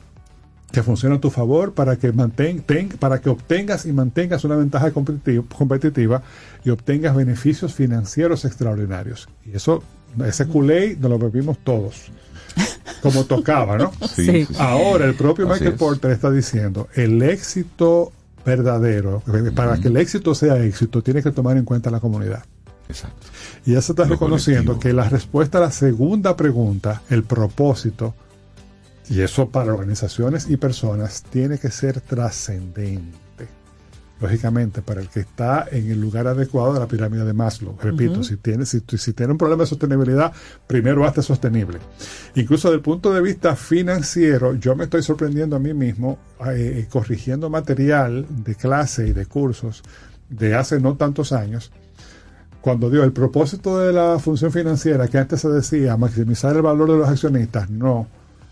[0.70, 4.56] que funcione a tu favor para que manten, ten- para que obtengas y mantengas una
[4.56, 6.22] ventaja competitiva, competitiva
[6.64, 9.28] y obtengas beneficios financieros extraordinarios.
[9.46, 9.82] Y eso,
[10.26, 12.10] ese culé nos lo bebimos todos.
[13.02, 13.92] Como tocaba, ¿no?
[14.14, 14.54] Sí, Sí.
[14.58, 15.78] Ahora el propio Así Michael es.
[15.78, 18.12] Porter está diciendo el éxito
[18.44, 22.44] verdadero, eh, para que el éxito sea éxito, tiene que tomar en cuenta la comunidad.
[22.88, 23.26] Exacto.
[23.66, 28.14] Y ya se está Lo reconociendo que la respuesta a la segunda pregunta, el propósito,
[29.08, 33.14] y eso para organizaciones y personas, tiene que ser trascendente.
[34.20, 37.76] Lógicamente, para el que está en el lugar adecuado de la pirámide de Maslow.
[37.82, 40.32] Repito, si, tiene, si, si tiene un problema de sostenibilidad,
[40.66, 41.78] primero hazte sostenible.
[42.34, 46.86] Incluso desde el punto de vista financiero, yo me estoy sorprendiendo a mí mismo eh,
[46.90, 49.82] corrigiendo material de clase y de cursos
[50.28, 51.72] de hace no tantos años
[52.64, 56.90] cuando dio el propósito de la función financiera que antes se decía maximizar el valor
[56.90, 58.06] de los accionistas, no,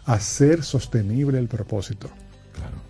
[0.04, 2.10] hacer sostenible el propósito.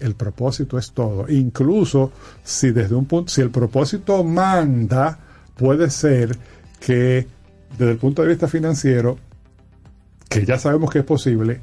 [0.00, 1.26] El propósito es todo.
[1.28, 2.10] Incluso
[2.42, 5.16] si desde un punto, si el propósito manda,
[5.56, 6.36] puede ser
[6.80, 7.28] que
[7.78, 9.16] desde el punto de vista financiero,
[10.28, 11.60] que ya sabemos que es posible,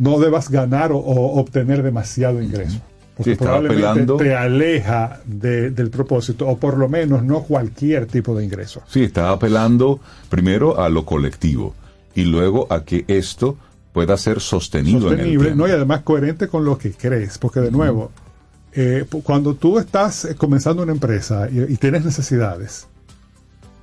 [0.00, 2.80] no debas ganar o, o obtener demasiado ingreso.
[3.16, 8.36] Porque Sí, probablemente te aleja de- del propósito, o por lo menos no cualquier tipo
[8.36, 8.82] de ingreso.
[8.88, 11.74] Sí, está apelando primero a lo colectivo
[12.14, 13.56] y luego a que esto
[13.92, 15.54] pueda ser sostenido en el sostenible.
[15.54, 15.68] ¿no?
[15.68, 18.10] Y además coherente con lo que crees, porque de nuevo,
[18.72, 22.88] eh, cuando tú estás eh, comenzando una empresa y, y tienes necesidades,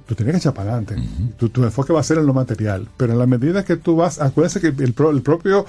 [0.07, 0.95] tú tienes que echar para adelante.
[1.37, 3.95] tu, tu enfoque va a ser en lo material, pero en la medida que tú
[3.95, 5.65] vas, acuérdense que el, pro- el propio,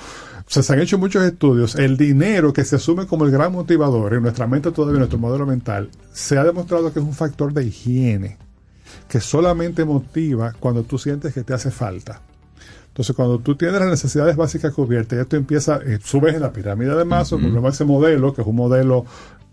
[0.61, 4.23] se han hecho muchos estudios, el dinero que se asume como el gran motivador en
[4.23, 7.65] nuestra mente todavía, en nuestro modelo mental, se ha demostrado que es un factor de
[7.65, 8.37] higiene,
[9.09, 12.21] que solamente motiva cuando tú sientes que te hace falta.
[12.89, 16.53] Entonces, cuando tú tienes las necesidades básicas cubiertas, ya tú empiezas, eh, subes en la
[16.53, 19.07] pirámide de Maslow, volvemos a ese modelo, que es un modelo,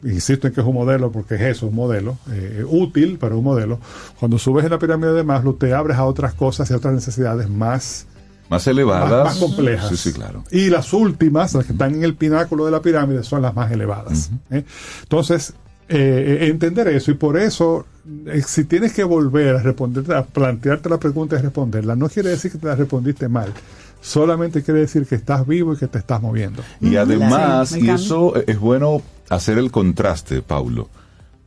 [0.03, 3.45] insisto en que es un modelo porque es eso, un modelo, eh, útil, pero un
[3.45, 3.79] modelo.
[4.19, 6.93] Cuando subes en la pirámide de Maslow, te abres a otras cosas y a otras
[6.93, 8.07] necesidades más,
[8.49, 9.09] Más elevadas.
[9.09, 9.89] más, más complejas.
[9.89, 10.43] Sí, sí, claro.
[10.51, 13.71] Y las últimas, las que están en el pináculo de la pirámide, son las más
[13.71, 14.31] elevadas.
[14.49, 14.63] ¿eh?
[15.03, 15.53] Entonces,
[15.87, 17.85] eh, eh, entender eso y por eso,
[18.27, 22.29] eh, si tienes que volver a responder, a plantearte la pregunta y responderla, no quiere
[22.29, 23.51] decir que te la respondiste mal.
[24.01, 26.63] Solamente quiere decir que estás vivo y que te estás moviendo.
[26.79, 30.89] Y además, Sí, y eso es bueno hacer el contraste, Paulo,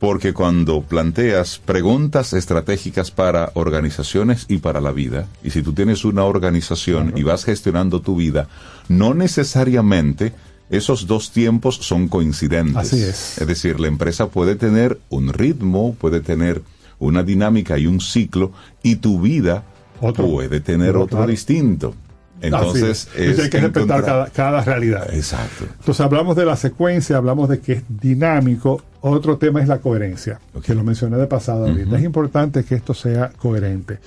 [0.03, 6.03] porque cuando planteas preguntas estratégicas para organizaciones y para la vida, y si tú tienes
[6.03, 8.49] una organización y vas gestionando tu vida,
[8.89, 10.33] no necesariamente
[10.69, 12.75] esos dos tiempos son coincidentes.
[12.75, 13.37] Así es.
[13.37, 16.61] Es decir, la empresa puede tener un ritmo, puede tener
[16.99, 18.51] una dinámica y un ciclo,
[18.83, 19.63] y tu vida
[20.01, 21.31] puede tener Otro, otro claro.
[21.31, 21.95] distinto.
[22.43, 25.13] Entonces, hay que respetar cada, cada realidad.
[25.13, 25.65] Exacto.
[25.79, 28.81] Entonces hablamos de la secuencia, hablamos de que es dinámico.
[28.99, 31.97] Otro tema es la coherencia, que lo mencioné de pasada ahorita.
[31.97, 33.99] Es importante que esto sea coherente.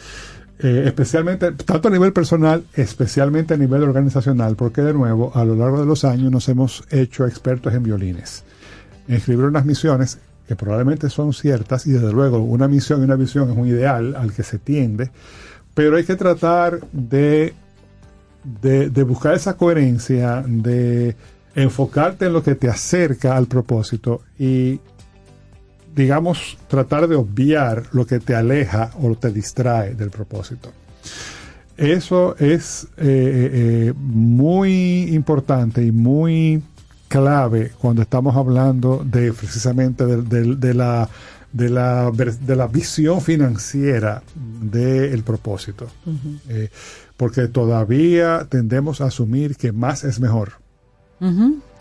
[0.59, 5.55] Eh, especialmente, tanto a nivel personal, especialmente a nivel organizacional, porque de nuevo, a lo
[5.55, 8.45] largo de los años nos hemos hecho expertos en violines.
[9.09, 13.51] Escribir unas misiones que probablemente son ciertas, y desde luego una misión y una visión
[13.51, 15.11] es un ideal al que se tiende,
[15.75, 17.53] pero hay que tratar de
[18.63, 21.17] de, de buscar esa coherencia, de
[21.55, 24.79] enfocarte en lo que te acerca al propósito y,
[25.95, 30.71] digamos, tratar de obviar lo que te aleja o te distrae del propósito.
[31.77, 33.51] Eso es eh,
[33.87, 36.63] eh, muy importante y muy
[37.09, 41.09] clave cuando estamos hablando de precisamente de, de- de la
[41.53, 44.23] de la, de la visión financiera
[44.61, 45.87] del propósito.
[46.49, 46.69] Eh,
[47.17, 50.53] porque todavía tendemos a asumir que más es mejor.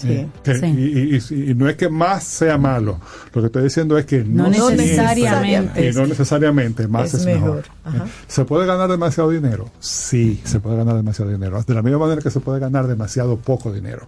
[0.04, 0.66] Eh, que- Sí.
[0.66, 3.02] y, y- y no es que más sea malo.
[3.34, 5.90] Lo que estoy diciendo es que No no, necesariamente.
[5.90, 7.66] y no necesariamente más es, Es mejor.
[7.88, 9.70] Eh, ¿Se puede ganar demasiado dinero?
[9.82, 11.62] Sí, se puede ganar demasiado dinero.
[11.68, 14.08] De la misma manera que se puede ganar demasiado poco dinero.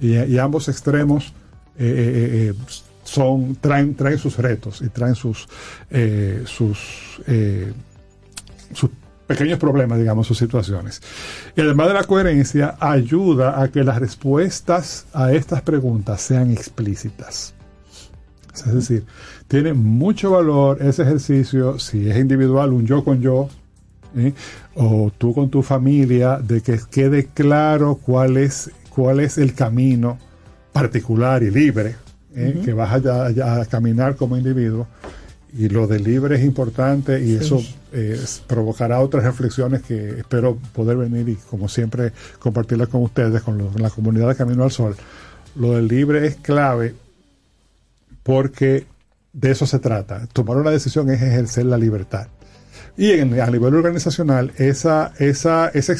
[0.00, 1.32] Y, y ambos extremos
[1.78, 2.54] eh, eh,
[3.02, 5.48] son traen traen sus retos y traen sus
[6.44, 7.20] sus
[8.72, 8.90] sus
[9.26, 11.02] pequeños problemas, digamos, sus situaciones.
[11.56, 17.54] Y además de la coherencia, ayuda a que las respuestas a estas preguntas sean explícitas.
[18.54, 19.04] Es decir,
[19.48, 23.48] tiene mucho valor ese ejercicio, si es individual, un yo con yo,
[24.16, 24.32] ¿eh?
[24.74, 30.18] o tú con tu familia, de que quede claro cuál es, cuál es el camino
[30.72, 31.96] particular y libre
[32.34, 32.60] ¿eh?
[32.64, 34.86] Que vas a, a- a caminar como individuo.
[35.58, 37.44] Y lo de libre es importante y Sí.
[37.44, 43.40] eso eh, provocará otras reflexiones que espero poder venir y como siempre compartirlas con ustedes,
[43.42, 44.94] con, la comunidad de Camino al Sol.
[45.54, 46.94] Lo del libre es clave
[48.22, 48.86] porque
[49.32, 50.26] de eso se trata.
[50.32, 52.28] Tomar una decisión es ejercer la libertad.
[52.96, 55.92] Y en- a nivel organizacional, esa, esa, ese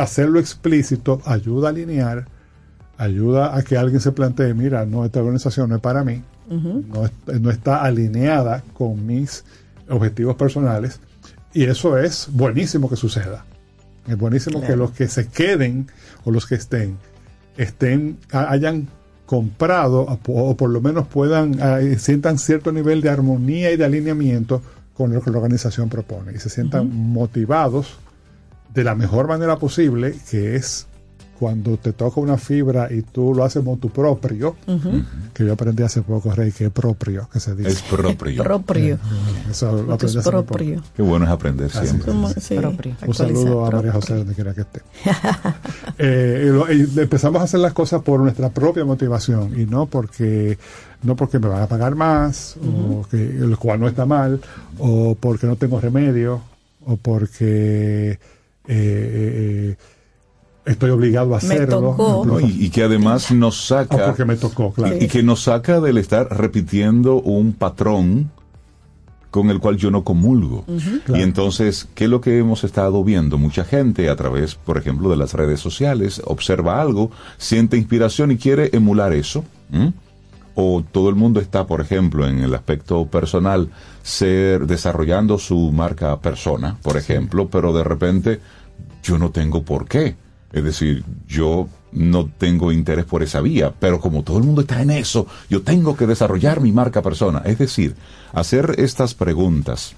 [0.00, 2.26] hacerlo explícito ayuda a alinear,
[2.96, 7.04] ayuda a que alguien se plantee, mira, no, esta organización no es para mí, No,
[7.06, 9.44] es- no está alineada con mis
[9.88, 11.00] objetivos personales.
[11.52, 13.44] Y eso es buenísimo que suceda.
[14.08, 15.86] Es buenísimo que los que se queden
[16.24, 16.98] o los que estén,
[17.56, 18.88] estén, ha- hayan
[19.26, 23.76] comprado o po- o por lo menos puedan, eh, sientan cierto nivel de armonía y
[23.76, 24.60] de alineamiento
[24.94, 27.94] con lo que la organización propone y se sientan motivados
[28.74, 30.86] de la mejor manera posible, que es
[31.38, 34.56] cuando te toca una fibra y tú lo haces como tu propio,
[35.32, 37.70] que yo aprendí hace poco, Rey, que es propio, que se dice.
[37.70, 38.42] Es propio.
[38.44, 38.98] Propio.
[39.50, 40.44] Eso lo aprendí es hace poco.
[40.44, 40.82] propio.
[40.96, 42.12] Qué bueno es aprender Así siempre.
[42.12, 42.94] Como- sí, Propio.
[43.06, 43.92] Un saludo a María.
[43.92, 44.80] José, donde quiera que esté.
[45.98, 49.86] Eh, y lo- y empezamos a hacer las cosas por nuestra propia motivación y no
[49.86, 50.58] porque
[51.02, 54.40] no porque me van a pagar más o que el cual no está mal
[54.78, 56.40] o porque no tengo remedio
[56.86, 58.18] o porque eh,
[58.68, 59.76] eh,
[60.64, 62.24] estoy obligado a Me hacerlo tocó.
[62.26, 65.22] No, y, y que además nos o saca porque me tocó claro y, y que
[65.22, 68.30] nos saca del estar repitiendo un patrón
[69.34, 70.64] con el cual yo no comulgo.
[70.64, 71.20] Claro.
[71.20, 73.36] Y entonces, ¿qué es lo que hemos estado viendo?
[73.36, 78.36] Mucha gente a través, por ejemplo, de las redes sociales, observa algo, siente inspiración y
[78.36, 79.44] quiere emular eso.
[80.54, 83.70] O todo el mundo está, por ejemplo, en el aspecto personal,
[84.04, 88.40] ser desarrollando su marca persona, por ejemplo, pero de repente
[89.02, 90.14] yo no tengo por qué.
[90.54, 94.80] Es decir, yo no tengo interés por esa vía, pero como todo el mundo está
[94.80, 97.42] en eso, yo tengo que desarrollar mi marca persona.
[97.44, 97.96] Es decir,
[98.32, 99.96] hacer estas preguntas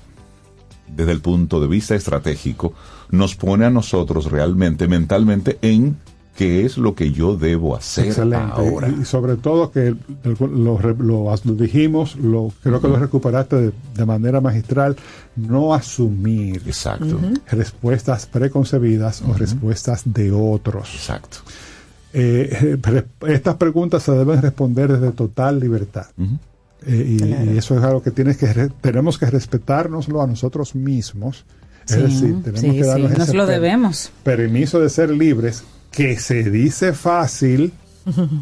[0.88, 2.72] desde el punto de vista estratégico
[3.10, 5.98] nos pone a nosotros realmente, mentalmente, en
[6.36, 8.52] qué es lo que yo debo hacer Excelente.
[8.52, 8.88] ahora.
[8.88, 9.94] Y, sobre todo que
[10.24, 14.96] lo, re- lo- lo dijimos, lo, creo que lo recuperaste de, de manera magistral,
[15.36, 17.18] no asumir Exacto.
[17.50, 20.94] respuestas preconcebidas o respuestas de otros.
[20.94, 21.38] Exacto.
[22.12, 26.06] Eh, re- estas preguntas se deben responder desde total libertad.
[26.86, 27.52] Eh, y, Claro.
[27.52, 28.46] y eso es algo que, tienes que
[28.80, 31.44] tenemos que respetárnoslo a nosotros mismos.
[31.88, 34.10] Es Sí, decir, tenemos sí, que sí, darnos nos ese lo per- debemos.
[34.22, 35.62] permiso de ser libres,
[35.96, 37.72] que se dice fácil,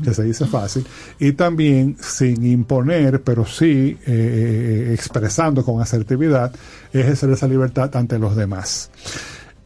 [0.03, 0.85] que se dice fácil,
[1.21, 6.53] y también sin imponer, pero sí eh, eh, expresando con asertividad,
[6.93, 8.91] ejercer esa libertad ante los demás.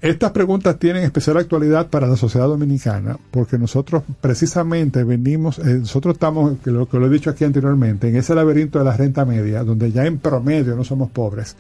[0.02, 6.15] Estas preguntas tienen especial actualidad para la sociedad dominicana porque nosotros precisamente venimos, eh, nosotros
[6.15, 9.24] estamos, que lo que lo he dicho aquí anteriormente, en ese laberinto de la renta
[9.24, 11.56] media, donde ya en promedio no somos pobres,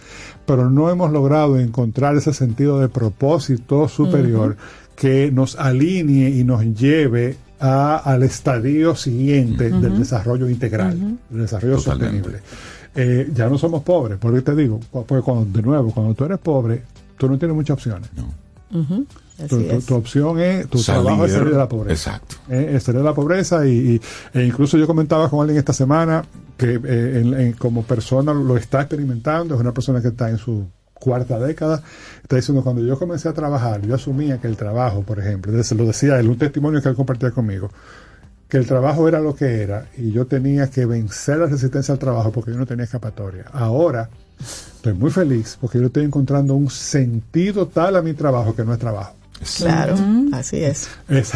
[0.46, 4.56] pero no hemos logrado encontrar ese sentido de propósito superior
[4.98, 11.76] que nos alinee y nos lleve a- al estadio siguiente del desarrollo integral, del desarrollo
[11.76, 12.16] Totalmente.
[12.18, 12.42] sostenible.
[12.94, 16.38] Eh, ya no somos pobres, porque te digo, porque cuando, de nuevo, cuando tú eres
[16.38, 16.82] pobre,
[17.16, 18.08] tú no tienes muchas opciones.
[18.72, 19.06] Ujú.
[19.86, 22.10] Tu, opción es, tu Salir, trabajo es salir de la pobreza.
[22.16, 22.36] exacto.
[22.50, 24.00] Eh, es salir de la pobreza y, y-
[24.34, 26.24] e incluso yo comentaba con alguien esta semana
[26.56, 30.38] que eh, en- en- como persona lo está experimentando, es una persona que está en
[30.38, 30.66] su
[31.00, 31.82] cuarta década,
[32.22, 35.74] está diciendo cuando yo comencé a trabajar, yo asumía que el trabajo, por ejemplo, se
[35.74, 37.70] lo decía él, un testimonio que él compartía conmigo,
[38.48, 41.98] que el trabajo era lo que era y yo tenía que vencer la resistencia al
[41.98, 43.44] trabajo porque yo no tenía escapatoria.
[43.52, 44.08] Ahora
[44.40, 48.72] estoy muy feliz porque yo estoy encontrando un sentido tal a mi trabajo que no
[48.72, 49.14] es trabajo.
[49.56, 49.94] Claro,
[50.32, 50.88] así es.
[51.08, 51.26] Es